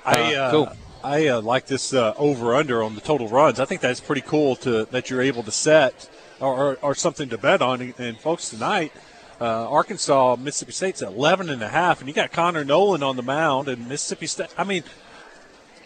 I 0.05 0.35
uh, 0.35 0.51
cool. 0.51 0.69
I 1.05 1.29
uh, 1.29 1.41
like 1.41 1.67
this 1.67 1.93
uh, 1.93 2.15
over 2.17 2.55
under 2.55 2.83
on 2.83 2.95
the 2.95 3.01
total 3.01 3.29
runs. 3.29 3.59
I 3.59 3.65
think 3.65 3.81
that's 3.81 4.01
pretty 4.01 4.21
cool 4.23 4.57
to 4.57 4.85
that 4.87 5.11
you're 5.11 5.23
able 5.23 5.43
to 5.43 5.51
set 5.51 6.09
or, 6.41 6.55
or, 6.55 6.79
or 6.83 6.95
something 6.95 7.29
to 7.31 7.39
bet 7.39 7.63
on. 7.63 7.95
And 7.99 8.19
folks, 8.19 8.51
tonight, 8.51 8.93
uh, 9.41 9.69
Arkansas, 9.69 10.37
Mississippi 10.37 10.73
State's 10.73 11.03
at 11.03 11.09
11 11.09 11.51
and 11.51 11.63
a 11.63 11.69
half, 11.69 12.01
and 12.01 12.09
you 12.09 12.15
got 12.15 12.31
Connor 12.33 12.65
Noland 12.65 13.03
on 13.03 13.17
the 13.17 13.23
mound, 13.23 13.69
and 13.69 13.89
Mississippi 13.89 14.27
State. 14.27 14.49
I 14.57 14.65
mean, 14.65 14.85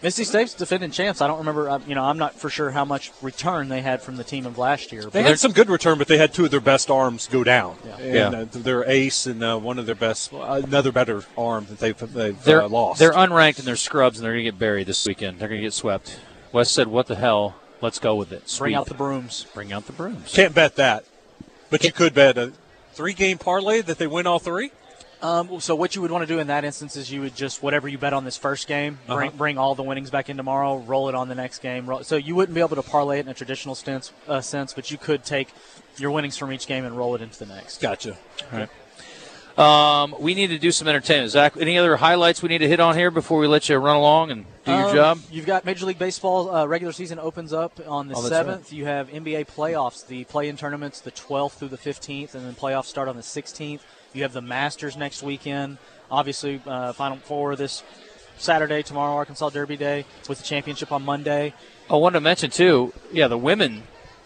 Mississippi 0.03 0.25
State's 0.25 0.53
defending 0.53 0.91
champs. 0.91 1.21
I 1.21 1.27
don't 1.27 1.39
remember. 1.39 1.69
Uh, 1.69 1.79
you 1.87 1.95
know, 1.95 2.03
I'm 2.03 2.17
not 2.17 2.35
for 2.35 2.49
sure 2.49 2.69
how 2.69 2.85
much 2.85 3.11
return 3.21 3.69
they 3.69 3.81
had 3.81 4.01
from 4.01 4.15
the 4.15 4.23
team 4.23 4.45
of 4.45 4.57
last 4.57 4.91
year. 4.91 5.03
They 5.03 5.23
had 5.23 5.39
some 5.39 5.53
good 5.53 5.69
return, 5.69 5.97
but 5.97 6.07
they 6.07 6.17
had 6.17 6.33
two 6.33 6.45
of 6.45 6.51
their 6.51 6.59
best 6.59 6.91
arms 6.91 7.27
go 7.27 7.43
down. 7.43 7.77
Yeah, 7.83 7.97
and, 7.97 8.13
yeah. 8.13 8.39
Uh, 8.41 8.45
their 8.51 8.87
ace 8.87 9.25
and 9.25 9.43
uh, 9.43 9.57
one 9.57 9.79
of 9.79 9.87
their 9.87 9.95
best, 9.95 10.31
another 10.31 10.91
better 10.91 11.23
arm 11.37 11.65
that 11.69 11.79
they've, 11.79 12.13
they've 12.13 12.43
they're, 12.43 12.61
uh, 12.61 12.69
lost. 12.69 12.99
They're 12.99 13.13
unranked 13.13 13.57
and 13.57 13.67
they're 13.67 13.75
scrubs, 13.75 14.19
and 14.19 14.25
they're 14.25 14.33
going 14.33 14.45
to 14.45 14.51
get 14.51 14.59
buried 14.59 14.87
this 14.87 15.05
weekend. 15.07 15.39
They're 15.39 15.49
going 15.49 15.61
to 15.61 15.65
get 15.65 15.73
swept. 15.73 16.19
Wes 16.51 16.69
said, 16.69 16.87
"What 16.87 17.07
the 17.07 17.15
hell? 17.15 17.55
Let's 17.81 17.99
go 17.99 18.15
with 18.15 18.31
it. 18.31 18.49
Sweep. 18.49 18.65
Bring 18.65 18.75
out 18.75 18.87
the 18.87 18.93
brooms. 18.93 19.45
Bring 19.53 19.73
out 19.73 19.87
the 19.87 19.93
brooms. 19.93 20.31
Can't 20.31 20.53
bet 20.53 20.75
that, 20.75 21.05
but 21.69 21.83
you 21.83 21.91
could 21.91 22.13
bet 22.13 22.37
a 22.37 22.53
three-game 22.93 23.37
parlay 23.39 23.81
that 23.81 23.97
they 23.97 24.07
win 24.07 24.27
all 24.27 24.39
three." 24.39 24.71
Um, 25.21 25.59
so 25.59 25.73
what 25.75 25.95
you 25.95 26.01
would 26.03 26.11
want 26.11 26.27
to 26.27 26.31
do 26.31 26.39
in 26.39 26.47
that 26.47 26.63
instance 26.63 26.95
is 26.95 27.11
you 27.11 27.21
would 27.21 27.35
just 27.35 27.63
whatever 27.63 27.87
you 27.87 27.97
bet 27.97 28.13
on 28.13 28.23
this 28.23 28.37
first 28.37 28.67
game, 28.67 28.99
bring, 29.07 29.29
Uh-huh. 29.29 29.37
bring 29.37 29.57
all 29.57 29.73
the 29.73 29.81
winnings 29.83 30.11
back 30.11 30.29
in 30.29 30.37
tomorrow, 30.37 30.77
roll 30.77 31.09
it 31.09 31.15
on 31.15 31.27
the 31.27 31.33
next 31.35 31.59
game. 31.59 31.87
Roll, 31.87 32.03
so 32.03 32.17
you 32.17 32.35
wouldn't 32.35 32.53
be 32.53 32.61
able 32.61 32.75
to 32.75 32.83
parlay 32.83 33.17
it 33.17 33.25
in 33.25 33.29
a 33.29 33.33
traditional 33.33 33.73
sense, 33.73 34.11
uh, 34.27 34.41
sense, 34.41 34.73
but 34.73 34.91
you 34.91 34.97
could 34.99 35.23
take 35.23 35.49
your 35.97 36.11
winnings 36.11 36.37
from 36.37 36.51
each 36.53 36.67
game 36.67 36.85
and 36.85 36.95
roll 36.95 37.15
it 37.15 37.21
into 37.23 37.39
the 37.39 37.47
next. 37.47 37.81
Gotcha. 37.81 38.15
Um, 39.57 40.13
we 40.19 40.35
need 40.35 40.47
to 40.51 40.59
do 40.59 40.71
some 40.71 40.87
entertainment. 40.87 41.31
Zack, 41.31 41.57
any 41.59 41.79
other 41.79 41.95
highlights 41.97 42.43
we 42.43 42.49
need 42.49 42.59
to 42.59 42.67
hit 42.67 42.79
on 42.79 42.95
here 42.95 43.09
before 43.09 43.39
we 43.39 43.47
let 43.47 43.67
you 43.69 43.75
run 43.77 43.95
along 43.95 44.29
and 44.29 44.45
do 44.65 44.71
your 44.71 44.89
Um, 44.89 44.95
job? 44.95 45.19
You've 45.31 45.47
got 45.47 45.65
Major 45.65 45.87
League 45.87 45.97
Baseball 45.97 46.53
uh, 46.53 46.65
regular 46.67 46.93
season 46.93 47.17
opens 47.17 47.53
up 47.53 47.79
on 47.87 48.07
the 48.07 48.13
Oh, 48.15 48.21
that's 48.21 48.47
7th. 48.47 48.71
You 48.71 48.85
have 48.85 49.09
NBA 49.09 49.45
playoffs, 49.47 50.05
the 50.05 50.25
play-in 50.25 50.57
tournaments 50.57 50.99
the 50.99 51.09
12th 51.09 51.53
through 51.53 51.69
the 51.69 51.77
15th, 51.77 52.35
and 52.35 52.45
then 52.45 52.53
playoffs 52.53 52.85
start 52.85 53.07
on 53.07 53.15
the 53.15 53.23
16th. 53.23 53.79
You 54.17 54.23
have 54.23 54.33
the 54.33 54.41
Masters 54.41 54.97
next 54.97 55.21
weekend. 55.21 55.77
Obviously, 56.09 56.59
uh, 56.65 56.91
Final 56.93 57.17
Four 57.17 57.55
this 57.55 57.83
Saturday, 58.39 58.81
tomorrow, 58.81 59.13
Arkansas 59.15 59.49
Derby 59.51 59.77
Day, 59.77 60.05
with 60.27 60.39
the 60.39 60.43
championship 60.43 60.91
on 60.91 61.03
Monday. 61.03 61.53
I 61.87 61.95
wanted 61.97 62.15
to 62.15 62.21
mention 62.21 62.49
too. 62.49 62.93
Yeah, 63.11 63.27
the 63.27 63.37
women, 63.37 63.83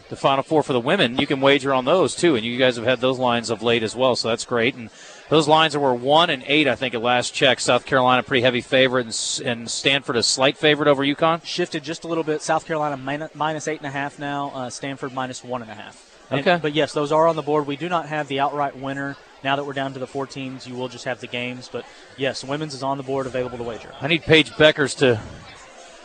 the 0.07 0.15
Final 0.15 0.43
Four 0.43 0.63
for 0.63 0.71
the 0.71 0.79
women. 0.79 1.17
You 1.17 1.27
can 1.27 1.41
wager 1.41 1.74
on 1.74 1.83
those 1.83 2.15
too, 2.15 2.38
and 2.38 2.45
you 2.45 2.57
guys 2.57 2.77
have 2.77 2.86
had 2.86 3.01
those 3.01 3.19
lines 3.19 3.50
of 3.50 3.62
late 3.62 3.83
as 3.83 3.93
well, 3.93 4.15
so 4.15 4.29
that's 4.29 4.45
great. 4.45 4.75
And 4.75 4.89
those 5.27 5.50
lines 5.50 5.75
were 5.75 5.93
one 5.93 6.29
and 6.29 6.41
eight, 6.48 6.69
I 6.69 6.75
think, 6.75 6.93
at 6.93 7.01
last 7.01 7.33
check. 7.33 7.60
South 7.60 7.86
Carolina 7.86 8.24
pretty 8.24 8.43
heavy 8.43 8.62
favorite, 8.62 9.07
and, 9.07 9.45
and 9.45 9.69
Stanford 9.69 10.15
a 10.15 10.24
slight 10.24 10.55
favorite 10.57 10.88
over 10.88 11.03
UConn. 11.03 11.43
Shifted 11.43 11.83
just 11.83 12.05
a 12.05 12.07
little 12.07 12.24
bit. 12.24 12.41
South 12.41 12.65
Carolina 12.65 12.95
minus, 12.95 13.36
minus 13.36 13.67
eight 13.67 13.79
and 13.79 13.88
a 13.88 13.91
half 13.91 14.19
now. 14.19 14.51
Uh, 14.55 14.69
Stanford 14.69 15.12
minus 15.12 15.43
one 15.43 15.62
and 15.62 15.69
a 15.69 15.75
half. 15.75 16.07
And- 16.29 16.39
Okay. 16.39 16.60
But 16.62 16.71
yes, 16.71 16.93
those 16.93 17.12
are 17.12 17.27
on 17.27 17.36
the 17.36 17.41
board. 17.41 17.67
We 17.67 17.75
do 17.75 17.89
not 17.89 18.05
have 18.07 18.29
the 18.29 18.39
outright 18.39 18.77
winner. 18.77 19.17
Now 19.43 19.55
that 19.55 19.63
we're 19.65 19.74
down 19.74 19.93
to 19.93 20.00
the 20.00 20.07
four 20.07 20.27
teams, 20.27 20.67
you 20.67 20.75
will 20.75 20.88
just 20.88 21.05
have 21.05 21.19
the 21.19 21.27
games. 21.27 21.69
But 21.71 21.86
yes, 22.17 22.43
women's 22.43 22.74
is 22.74 22.83
on 22.83 22.98
the 22.98 23.03
board, 23.03 23.25
available 23.25 23.57
to 23.57 23.63
wager. 23.63 23.91
I 24.00 24.07
need 24.07 24.21
Paige 24.24 24.51
Bueckers 24.51 24.95
to 24.98 25.19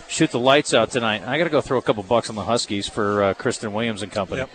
shoot 0.09 0.31
the 0.31 0.39
lights 0.39 0.73
out 0.73 0.91
tonight. 0.91 1.23
I 1.27 1.37
got 1.39 1.45
to 1.45 1.51
go 1.51 1.61
throw 1.61 1.79
a 1.79 1.83
couple 1.83 2.03
bucks 2.03 2.29
on 2.31 2.35
the 2.37 2.45
Huskies 2.45 2.89
for 2.89 3.23
uh, 3.23 3.35
Christyn 3.35 3.73
Williams 3.73 4.03
and 4.03 4.11
company. 4.11 4.41
Yep. 4.41 4.51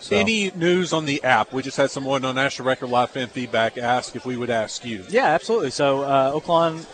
So- 0.00 0.16
Any 0.16 0.50
news 0.50 0.92
on 0.92 1.06
the 1.06 1.24
app? 1.24 1.52
We 1.54 1.62
just 1.62 1.76
had 1.78 1.90
someone 1.90 2.24
on 2.24 2.34
National 2.34 2.68
Record 2.68 2.88
Live 2.90 3.10
Fan 3.10 3.28
Feedback 3.28 3.78
ask 3.78 4.14
if 4.14 4.26
we 4.26 4.36
would 4.36 4.50
ask 4.50 4.84
you. 4.84 5.04
Yeah, 5.08 5.24
absolutely. 5.26 5.70
So, 5.70 6.02
uh, 6.02 6.38
Oaklawn, 6.38 6.84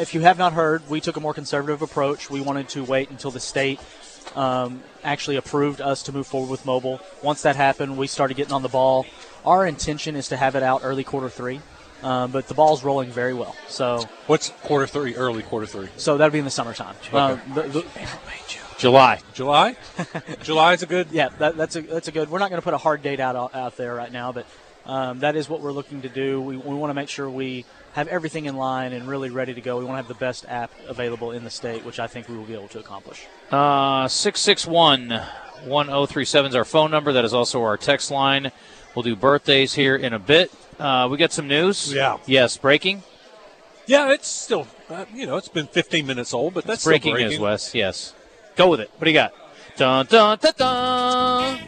if 0.00 0.14
you 0.14 0.20
have 0.22 0.38
not 0.38 0.54
heard, 0.54 0.88
we 0.88 1.00
took 1.02 1.16
a 1.16 1.20
more 1.20 1.34
conservative 1.34 1.82
approach. 1.82 2.30
We 2.30 2.40
wanted 2.40 2.70
to 2.70 2.84
wait 2.84 3.10
until 3.10 3.30
the 3.30 3.40
state 3.40 3.80
um, 4.34 4.82
actually 5.04 5.36
approved 5.36 5.80
us 5.82 6.02
to 6.04 6.12
move 6.12 6.26
forward 6.26 6.48
with 6.50 6.64
mobile. 6.64 7.00
Once 7.22 7.42
that 7.42 7.56
happened, 7.56 7.98
we 7.98 8.06
started 8.06 8.34
getting 8.38 8.54
on 8.54 8.62
the 8.62 8.68
ball. 8.68 9.04
Our 9.44 9.66
intention 9.66 10.16
is 10.16 10.28
to 10.28 10.36
have 10.36 10.54
it 10.54 10.62
out 10.62 10.82
early 10.84 11.04
quarter 11.04 11.28
three, 11.28 11.60
um, 12.02 12.30
but 12.30 12.48
the 12.48 12.54
ball's 12.54 12.84
rolling 12.84 13.10
very 13.10 13.34
well. 13.34 13.56
So, 13.68 14.04
What's 14.26 14.50
quarter 14.62 14.86
three, 14.86 15.14
early 15.14 15.42
quarter 15.42 15.66
three? 15.66 15.88
so 15.96 16.16
that'll 16.16 16.32
be 16.32 16.38
in 16.38 16.44
the 16.44 16.50
summertime. 16.50 16.94
Um, 17.12 17.40
the- 17.54 17.62
the- 17.62 17.86
July. 18.78 19.20
July? 19.32 19.76
is 20.72 20.82
a 20.82 20.86
good. 20.86 21.08
yeah, 21.12 21.28
that, 21.38 21.56
that's 21.56 21.76
a 21.76 21.82
that's 21.82 22.08
a 22.08 22.12
good. 22.12 22.28
We're 22.30 22.40
not 22.40 22.50
going 22.50 22.60
to 22.60 22.64
put 22.64 22.74
a 22.74 22.78
hard 22.78 23.00
date 23.02 23.20
out 23.20 23.54
out 23.54 23.76
there 23.76 23.94
right 23.94 24.10
now, 24.10 24.32
but 24.32 24.44
um, 24.86 25.20
that 25.20 25.36
is 25.36 25.48
what 25.48 25.60
we're 25.60 25.72
looking 25.72 26.02
to 26.02 26.08
do. 26.08 26.40
We, 26.40 26.56
we 26.56 26.74
want 26.74 26.90
to 26.90 26.94
make 26.94 27.08
sure 27.08 27.30
we 27.30 27.64
have 27.92 28.08
everything 28.08 28.46
in 28.46 28.56
line 28.56 28.92
and 28.92 29.06
really 29.06 29.30
ready 29.30 29.54
to 29.54 29.60
go. 29.60 29.78
We 29.78 29.84
want 29.84 29.94
to 29.94 30.02
have 30.02 30.08
the 30.08 30.14
best 30.14 30.46
app 30.48 30.72
available 30.88 31.30
in 31.30 31.44
the 31.44 31.50
state, 31.50 31.84
which 31.84 32.00
I 32.00 32.06
think 32.08 32.28
we 32.28 32.36
will 32.36 32.44
be 32.44 32.54
able 32.54 32.68
to 32.68 32.80
accomplish. 32.80 33.24
Uh, 33.50 34.08
661 34.08 35.10
1037 35.64 36.48
is 36.48 36.54
our 36.56 36.64
phone 36.64 36.90
number. 36.90 37.12
That 37.12 37.24
is 37.24 37.34
also 37.34 37.62
our 37.62 37.76
text 37.76 38.10
line. 38.10 38.50
We'll 38.94 39.02
do 39.02 39.16
birthdays 39.16 39.74
here 39.74 39.96
in 39.96 40.12
a 40.12 40.18
bit. 40.18 40.50
Uh, 40.78 41.08
we 41.10 41.16
got 41.16 41.32
some 41.32 41.48
news. 41.48 41.92
Yeah. 41.92 42.18
Yes, 42.26 42.56
breaking. 42.56 43.02
Yeah, 43.86 44.12
it's 44.12 44.28
still, 44.28 44.66
uh, 44.90 45.06
you 45.14 45.26
know, 45.26 45.36
it's 45.36 45.48
been 45.48 45.66
15 45.66 46.06
minutes 46.06 46.32
old, 46.32 46.54
but 46.54 46.64
that's 46.64 46.84
breaking, 46.84 47.14
breaking 47.14 47.30
news, 47.30 47.38
Wes. 47.40 47.74
Yes. 47.74 48.14
Go 48.54 48.68
with 48.70 48.80
it. 48.80 48.90
What 48.96 49.04
do 49.04 49.10
you 49.10 49.14
got? 49.16 49.32
Dun, 49.76 50.06
dun, 50.06 50.38
dun, 50.40 50.52
dun. 50.56 51.60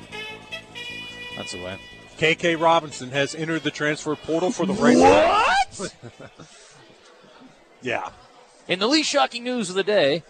That's 1.37 1.53
the 1.53 1.59
way. 1.65 1.79
KK 2.19 2.61
Robinson 2.61 3.11
has 3.11 3.35
entered 3.35 3.63
the 3.63 3.71
transfer 3.71 4.15
portal 4.15 4.51
for 4.53 4.67
the 4.67 4.75
Razorbacks. 4.75 5.81
What? 5.81 5.95
yeah. 7.83 8.11
In 8.69 8.79
the 8.79 8.87
least 8.87 9.11
shocking 9.11 9.43
news 9.45 9.69
of 9.69 9.75
the 9.75 9.83
day, 9.83 10.23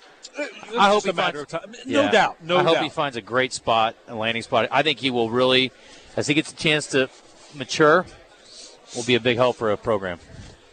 I 0.78 0.88
hope 0.88 1.04
a 1.06 1.12
matter 1.12 1.44
finds- 1.44 1.54
of 1.54 1.60
time. 1.62 1.74
No 1.86 2.02
Yeah. 2.02 2.10
doubt. 2.10 2.42
No 2.42 2.56
I 2.58 2.62
hope 2.62 2.74
doubt. 2.76 2.84
he 2.84 2.88
finds 2.90 3.16
a 3.16 3.20
great 3.20 3.52
spot, 3.52 3.94
a 4.08 4.14
landing 4.14 4.42
spot. 4.42 4.68
I 4.70 4.82
think 4.82 4.98
he 4.98 5.10
will 5.10 5.28
really, 5.30 5.70
as 6.16 6.26
he 6.26 6.34
gets 6.34 6.52
a 6.52 6.56
chance 6.56 6.86
to 6.88 7.08
mature, 7.54 8.06
will 8.94 9.02
be 9.04 9.14
a 9.14 9.20
big 9.20 9.36
help 9.36 9.56
for 9.56 9.70
a 9.70 9.76
program. 9.76 10.18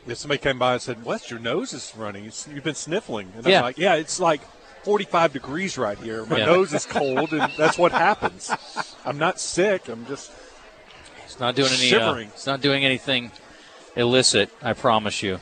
If 0.08 0.18
somebody 0.18 0.40
came 0.40 0.58
by 0.60 0.74
and 0.74 0.82
said, 0.82 1.06
"Wes, 1.06 1.30
your 1.30 1.40
nose 1.40 1.74
is 1.74 1.94
running. 1.96 2.26
It's, 2.26 2.48
you've 2.48 2.64
been 2.64 2.76
sniffling," 2.76 3.32
and 3.38 3.46
Yeah. 3.46 3.60
I'm 3.60 3.64
like, 3.66 3.78
"Yeah, 3.78 3.96
it's 3.96 4.20
like 4.20 4.42
45 4.84 5.34
degrees 5.34 5.78
right 5.78 5.98
here. 5.98 6.26
My 6.26 6.38
Yeah. 6.40 6.46
nose 6.46 6.74
is 6.74 6.86
cold, 6.86 7.34
and 7.34 7.52
that's 7.58 7.78
what 7.78 7.92
happens. 7.92 8.52
I'm 9.06 9.18
not 9.20 9.40
sick. 9.40 9.88
I'm 9.90 10.06
just 10.08 10.32
He's 11.26 11.40
not 11.40 11.56
doing 11.56 11.70
any. 11.72 11.88
Uh, 11.94 12.00
Shivering. 12.00 12.30
he's 12.34 12.48
not 12.48 12.62
doing 12.62 12.84
anything 12.84 13.32
illicit. 13.96 14.50
I 14.62 14.74
promise 14.74 15.22
you. 15.24 15.40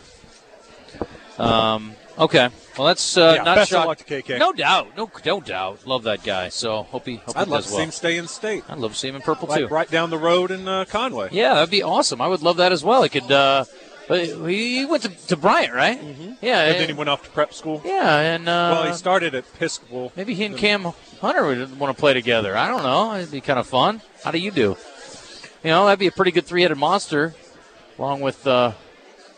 Um. 1.38 1.94
Okay. 2.18 2.50
Well, 2.80 2.88
that's 2.88 3.18
uh, 3.18 3.34
Yeah, 3.36 3.44
not 3.44 3.56
best 3.58 3.72
of 3.74 3.76
shock- 3.76 3.88
luck 3.88 3.98
to 3.98 4.04
KK. 4.06 4.40
No 4.40 4.54
doubt. 4.54 4.96
No, 4.96 5.12
no 5.26 5.42
doubt. 5.42 5.86
Love 5.86 6.04
that 6.04 6.24
guy. 6.24 6.48
So 6.48 6.84
hope 6.84 7.06
he. 7.06 7.18
Hope 7.18 7.38
I'd 7.38 7.46
he 7.48 7.52
love 7.52 7.66
to 7.66 7.70
well. 7.72 7.78
see 7.80 7.84
him 7.84 7.92
stay 7.92 8.18
in 8.18 8.28
state, 8.30 8.64
I'd 8.70 8.78
love 8.78 8.94
to 8.94 8.98
see 8.98 9.10
him 9.10 9.18
in 9.18 9.22
purple 9.22 9.50
like 9.50 9.60
too. 9.60 9.68
right 9.68 9.92
down 9.92 10.10
the 10.12 10.18
road 10.18 10.50
in 10.50 10.66
uh, 10.66 10.86
Conway. 10.86 11.28
Yeah, 11.34 11.56
that'd 11.56 11.70
be 11.70 11.84
awesome. 11.84 12.22
I 12.22 12.28
would 12.30 12.42
love 12.42 12.56
that 12.58 12.72
as 12.72 12.82
well. 12.84 13.04
He 13.04 13.10
could. 13.10 13.30
Uh, 13.30 13.66
but 14.08 14.26
he 14.26 14.86
went 14.86 15.04
to, 15.04 15.10
to 15.28 15.36
Bryant, 15.36 15.74
right? 15.74 16.02
Mm-hmm. 16.02 16.34
Yeah. 16.42 16.62
And 16.64 16.76
then 16.80 16.88
he 16.88 16.94
went 16.94 17.10
off 17.10 17.24
to 17.26 17.30
prep 17.30 17.54
school. 17.54 17.82
yeah, 17.86 18.18
and 18.20 18.48
uh, 18.48 18.72
well, 18.80 18.88
he 18.88 18.94
started 18.94 19.36
at 19.36 19.44
Episcopal. 19.56 20.14
maybe 20.16 20.34
he 20.34 20.46
and 20.46 20.58
Cam 20.58 20.86
Hunter 21.20 21.46
would 21.46 21.78
want 21.78 21.96
to 21.96 22.00
play 22.00 22.14
together. 22.14 22.56
I 22.58 22.70
don't 22.70 22.82
know. 22.84 23.14
It'd 23.16 23.30
be 23.30 23.42
kind 23.42 23.60
of 23.60 23.68
fun. 23.68 24.02
How 24.24 24.32
do 24.32 24.40
you 24.40 24.52
do? 24.52 24.78
You 25.64 25.72
know, 25.72 25.86
that'd 25.86 26.00
be 26.00 26.08
a 26.08 26.12
pretty 26.12 26.32
good 26.32 26.46
three-headed 26.46 26.78
monster, 26.78 27.36
along 27.98 28.22
with 28.22 28.48
uh, 28.48 28.72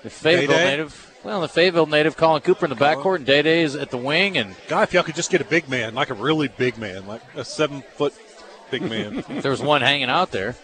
the 0.03 0.09
Fayetteville 0.11 0.55
native. 0.57 1.10
Well, 1.23 1.41
the 1.41 1.47
Fayetteville 1.47 1.85
native 1.85 2.17
Colin 2.17 2.41
Cooper 2.41 2.65
in 2.65 2.69
the 2.71 2.75
backcourt, 2.75 3.17
and 3.17 3.25
Day 3.25 3.41
Day 3.43 3.61
is 3.61 3.75
at 3.75 3.91
the 3.91 3.97
wing, 3.97 4.37
and 4.37 4.55
God, 4.67 4.83
if 4.83 4.93
y'all 4.93 5.03
could 5.03 5.15
just 5.15 5.29
get 5.29 5.39
a 5.39 5.45
big 5.45 5.69
man, 5.69 5.93
like 5.93 6.09
a 6.09 6.15
really 6.15 6.47
big 6.47 6.77
man, 6.79 7.05
like 7.05 7.21
a 7.35 7.45
seven 7.45 7.83
foot 7.95 8.13
big 8.71 8.81
man, 8.81 9.17
if 9.29 9.43
there 9.43 9.51
was 9.51 9.61
one 9.61 9.81
hanging 9.81 10.09
out 10.09 10.31
there. 10.31 10.55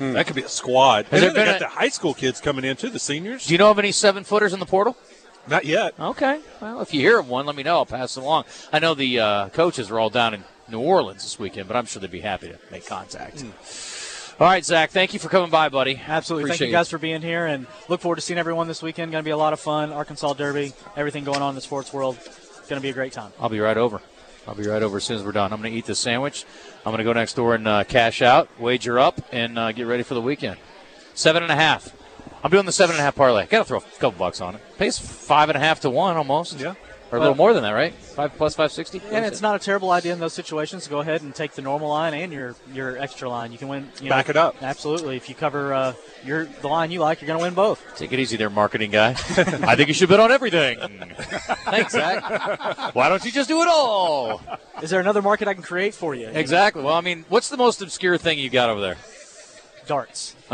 that 0.00 0.26
could 0.26 0.34
be 0.34 0.42
a 0.42 0.48
squad. 0.48 1.06
Has 1.06 1.22
And 1.22 1.28
then 1.28 1.34
they 1.34 1.52
got 1.52 1.56
a- 1.56 1.64
the 1.64 1.68
high 1.68 1.88
school 1.88 2.14
kids 2.14 2.40
coming 2.40 2.64
in 2.64 2.76
too, 2.76 2.88
the 2.90 2.98
seniors. 2.98 3.46
Do 3.46 3.54
you 3.54 3.58
know 3.58 3.70
of 3.70 3.78
any 3.78 3.92
seven-footers 3.92 4.52
in 4.52 4.58
the 4.58 4.66
portal? 4.66 4.96
Not 5.46 5.64
yet. 5.64 5.94
Okay. 5.98 6.40
Well, 6.60 6.80
if 6.80 6.92
you 6.92 7.00
hear 7.00 7.18
of 7.18 7.28
one, 7.28 7.46
let 7.46 7.54
me 7.56 7.62
know. 7.62 7.76
I'll 7.76 7.86
pass 7.86 8.16
it 8.16 8.20
along. 8.22 8.44
I 8.72 8.78
know 8.78 8.94
the 8.94 9.20
uh, 9.20 9.48
coaches 9.50 9.90
are 9.90 9.98
all 10.00 10.10
down 10.10 10.34
in 10.34 10.44
New 10.68 10.80
Orleans 10.80 11.22
this 11.22 11.38
weekend, 11.38 11.68
but 11.68 11.76
I'm 11.76 11.86
sure 11.86 12.00
they'd 12.00 12.10
be 12.10 12.20
happy 12.20 12.48
to 12.48 12.58
make 12.70 12.86
contact. 12.86 13.44
All 14.40 14.46
right, 14.46 14.64
Zack. 14.64 14.90
Thank 14.90 15.12
you 15.12 15.20
for 15.20 15.28
coming 15.28 15.50
by, 15.50 15.68
buddy. 15.68 16.00
Absolutely. 16.02 16.44
Appreciate 16.44 16.68
Thank 16.68 16.70
you 16.70 16.78
guys 16.78 16.88
for 16.88 16.96
being 16.96 17.20
here 17.20 17.44
and 17.44 17.66
look 17.90 18.00
forward 18.00 18.16
to 18.16 18.22
seeing 18.22 18.38
everyone 18.38 18.68
this 18.68 18.82
weekend. 18.82 19.12
Going 19.12 19.22
to 19.22 19.28
be 19.28 19.32
a 19.32 19.36
lot 19.36 19.52
of 19.52 19.60
fun. 19.60 19.92
Arkansas 19.92 20.32
Derby, 20.32 20.72
everything 20.96 21.24
going 21.24 21.42
on 21.42 21.50
in 21.50 21.54
the 21.56 21.60
sports 21.60 21.92
world. 21.92 22.16
Going 22.66 22.80
to 22.80 22.82
be 22.82 22.88
a 22.88 22.94
great 22.94 23.12
time. 23.12 23.32
I'll 23.38 23.50
be 23.50 23.60
right 23.60 23.76
over. 23.76 24.00
I'll 24.48 24.54
be 24.54 24.66
right 24.66 24.82
over 24.82 24.96
as 24.96 25.04
soon 25.04 25.18
as 25.18 25.24
we're 25.24 25.32
done. 25.32 25.52
I'm 25.52 25.60
going 25.60 25.72
to 25.72 25.78
eat 25.78 25.84
this 25.84 25.98
sandwich. 25.98 26.46
I'm 26.86 26.92
going 26.92 26.98
to 26.98 27.04
go 27.04 27.12
next 27.12 27.34
door 27.34 27.54
and 27.54 27.68
uh, 27.68 27.84
cash 27.84 28.22
out, 28.22 28.48
wager 28.58 28.98
up, 28.98 29.20
and 29.30 29.58
uh, 29.58 29.72
get 29.72 29.86
ready 29.86 30.04
for 30.04 30.14
the 30.14 30.22
weekend. 30.22 30.56
Seven 31.12 31.42
and 31.42 31.52
a 31.52 31.56
half. 31.56 31.94
I'm 32.42 32.50
doing 32.50 32.64
the 32.64 32.72
seven 32.72 32.94
and 32.94 33.00
a 33.00 33.04
half 33.04 33.16
parlay. 33.16 33.44
Got 33.44 33.58
to 33.58 33.64
throw 33.66 33.78
a 33.80 33.82
couple 33.82 34.12
bucks 34.12 34.40
on 34.40 34.54
it. 34.54 34.62
Pays 34.78 34.98
five 34.98 35.50
and 35.50 35.56
a 35.56 35.60
half 35.60 35.80
to 35.80 35.90
one 35.90 36.16
almost. 36.16 36.58
Yeah. 36.58 36.76
Or 37.12 37.18
a 37.18 37.20
little 37.20 37.34
more 37.34 37.52
than 37.52 37.62
that, 37.64 37.72
right? 37.72 37.92
Five 37.92 38.36
plus 38.36 38.54
five 38.54 38.70
sixty. 38.70 39.00
And 39.10 39.24
it's 39.24 39.40
not 39.40 39.56
a 39.56 39.58
terrible 39.58 39.90
idea 39.90 40.12
in 40.12 40.20
those 40.20 40.32
situations 40.32 40.84
to 40.84 40.90
go 40.90 41.00
ahead 41.00 41.22
and 41.22 41.34
take 41.34 41.52
the 41.52 41.62
normal 41.62 41.88
line 41.88 42.14
and 42.14 42.32
your 42.32 42.54
your 42.72 42.96
extra 42.98 43.28
line. 43.28 43.50
You 43.50 43.58
can 43.58 43.68
win. 43.68 43.88
You 43.98 44.04
know, 44.08 44.16
Back 44.16 44.28
it 44.28 44.36
up. 44.36 44.62
Absolutely. 44.62 45.16
If 45.16 45.28
you 45.28 45.34
cover 45.34 45.74
uh, 45.74 45.94
your 46.24 46.44
the 46.44 46.68
line 46.68 46.90
you 46.90 47.00
like, 47.00 47.20
you're 47.20 47.26
going 47.26 47.38
to 47.38 47.42
win 47.44 47.54
both. 47.54 47.82
Take 47.96 48.12
it 48.12 48.20
easy 48.20 48.36
there, 48.36 48.50
marketing 48.50 48.90
guy. 48.92 49.10
I 49.10 49.74
think 49.76 49.88
you 49.88 49.94
should 49.94 50.08
bet 50.08 50.20
on 50.20 50.30
everything. 50.30 50.78
Thanks, 51.18 51.92
Zack. 51.92 52.94
Why 52.94 53.08
don't 53.08 53.24
you 53.24 53.32
just 53.32 53.48
do 53.48 53.60
it 53.62 53.68
all? 53.68 54.40
Is 54.82 54.90
there 54.90 55.00
another 55.00 55.22
market 55.22 55.48
I 55.48 55.54
can 55.54 55.62
create 55.62 55.94
for 55.94 56.14
you? 56.14 56.28
Exactly. 56.28 56.82
Well, 56.82 56.94
I 56.94 57.00
mean, 57.00 57.24
what's 57.28 57.48
the 57.48 57.56
most 57.56 57.82
obscure 57.82 58.18
thing 58.18 58.38
you 58.38 58.50
got 58.50 58.70
over 58.70 58.80
there? 58.80 58.96
Darts. 59.86 60.36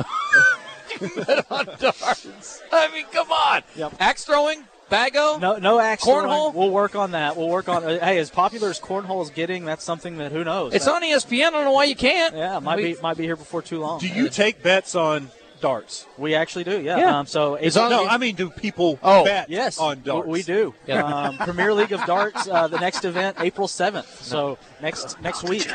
Bet 1.27 1.47
on 1.51 1.67
darts. 1.79 2.63
I 2.73 2.91
mean, 2.93 3.05
come 3.13 3.31
on. 3.31 3.63
Yep. 3.77 3.95
Axe 4.01 4.25
throwing, 4.25 4.65
bago. 4.91 5.41
No, 5.41 5.57
no 5.57 5.79
axe 5.79 6.05
Cornhole? 6.05 6.23
throwing. 6.53 6.55
We'll 6.55 6.71
work 6.71 6.95
on 6.97 7.13
that. 7.13 7.37
We'll 7.37 7.49
work 7.49 7.69
on. 7.69 7.85
Uh, 7.85 7.99
hey, 8.05 8.19
as 8.19 8.31
popular 8.31 8.71
as 8.71 8.81
cornhole 8.81 9.23
is 9.23 9.31
getting, 9.31 9.65
that's 9.65 9.85
something 9.85 10.19
that 10.19 10.33
who 10.33 10.45
knows. 10.45 10.75
It's 10.75 10.85
That- 10.85 10.95
on 10.95 11.03
ESPN. 11.03 11.49
I 11.49 11.51
don't 11.51 11.65
know 11.65 11.73
why 11.73 11.85
you 11.85 11.97
can't. 11.97 12.35
Yeah, 12.37 12.59
might 12.59 12.77
We- 12.79 12.95
be 12.95 13.01
might 13.03 13.17
be 13.17 13.25
here 13.25 13.37
before 13.37 13.63
too 13.63 13.81
long. 13.81 13.99
Do 14.01 14.09
you 14.09 14.29
take 14.29 14.63
bets 14.63 14.95
on 14.95 15.31
darts? 15.61 16.07
We 16.19 16.35
actually 16.35 16.65
do, 16.65 16.81
yeah. 16.81 16.99
Yeah. 16.99 17.19
Um, 17.21 17.27
so 17.27 17.55
Is 17.57 17.77
April- 17.77 17.91
no, 17.91 18.07
I 18.07 18.19
mean, 18.19 18.35
do 18.35 18.51
people 18.51 18.99
Oh, 19.03 19.25
bet 19.25 19.49
Yes, 19.51 19.79
on 19.79 20.03
darts? 20.03 20.27
We 20.29 20.43
do. 20.43 20.75
Um, 20.91 21.37
Premier 21.39 21.73
League 21.75 21.93
of 21.93 22.05
Darts. 22.07 22.49
Uh, 22.49 22.69
the 22.69 22.79
next 22.79 23.05
event, 23.05 23.37
April 23.41 23.69
seventh. 23.69 24.23
So 24.23 24.59
next 24.81 25.21
next 25.21 25.43
week. 25.45 25.67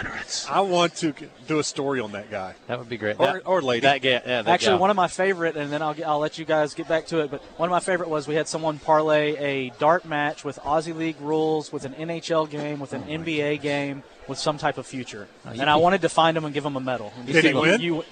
I 0.50 0.62
want 0.62 0.96
to 0.98 1.14
do 1.48 1.60
a 1.60 1.64
story 1.64 2.00
on 2.00 2.12
that 2.14 2.30
guy 2.32 2.56
That 2.68 2.80
would 2.80 2.90
be 2.90 2.98
great. 2.98 3.18
or, 3.20 3.26
That- 3.26 3.42
or 3.48 3.62
lady. 3.62 3.82
That, 3.82 4.02
ga- 4.02 4.22
yeah, 4.26 4.42
that 4.44 4.48
Actually, 4.48 4.74
gal. 4.74 4.80
one 4.80 4.90
of 4.90 4.96
my 4.96 5.08
favorite, 5.08 5.56
and 5.58 5.72
then 5.72 5.82
I'll 5.82 5.94
get, 5.94 6.08
I'll 6.08 6.20
let 6.20 6.38
you 6.38 6.46
guys 6.46 6.74
get 6.74 6.88
back 6.88 7.08
to 7.08 7.20
it. 7.20 7.32
But 7.32 7.42
one 7.58 7.68
of 7.68 7.72
my 7.72 7.80
favorite 7.80 8.10
was 8.10 8.28
we 8.28 8.36
had 8.36 8.48
someone 8.48 8.80
parlay 8.80 9.36
a 9.38 9.70
dart 9.80 10.06
match 10.06 10.44
with 10.44 10.58
Aussie 10.60 10.96
League 10.96 11.20
rules, 11.22 11.72
with 11.72 11.86
an 11.86 11.94
NHL 11.94 12.50
game, 12.50 12.80
with 12.80 12.94
an 12.94 13.04
NBA 13.04 13.62
game, 13.62 14.04
with 14.28 14.38
some 14.38 14.58
type 14.58 14.78
of 14.78 14.86
future. 14.86 15.28
and 15.46 15.70
I 15.70 15.76
wanted 15.78 16.02
to 16.02 16.10
find 16.10 16.38
him 16.38 16.46
and 16.46 16.54
give 16.54 16.66
him 16.66 16.76
a 16.76 16.80
medal. 16.80 17.12
Did 17.26 17.44
he 17.46 17.54
win? 17.54 17.82
You, 17.82 18.04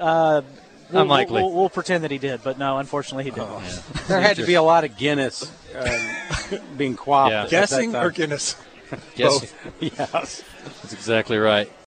uh, 0.00 0.42
we'll, 0.92 1.02
Unlikely. 1.02 1.42
We'll, 1.42 1.52
we'll 1.52 1.68
pretend 1.70 2.04
that 2.04 2.10
he 2.10 2.18
did, 2.18 2.42
but 2.42 2.58
no, 2.58 2.78
unfortunately, 2.78 3.24
he 3.24 3.30
didn't. 3.30 3.48
There 4.08 4.20
had 4.20 4.36
to 4.36 4.46
be 4.46 4.54
a 4.54 4.62
lot 4.62 4.84
of 4.84 4.96
Guinness 4.96 5.50
uh, 5.74 6.58
being 6.76 6.96
quaffed. 6.96 7.30
Yeah. 7.30 7.38
at 7.42 7.42
that 7.44 7.50
Guessing 7.50 7.92
time. 7.92 8.04
or 8.06 8.10
Guinness? 8.10 8.56
Yes, 9.16 9.54
Yes. 9.80 10.42
that's 10.82 10.92
exactly 10.92 11.38
right. 11.38 11.72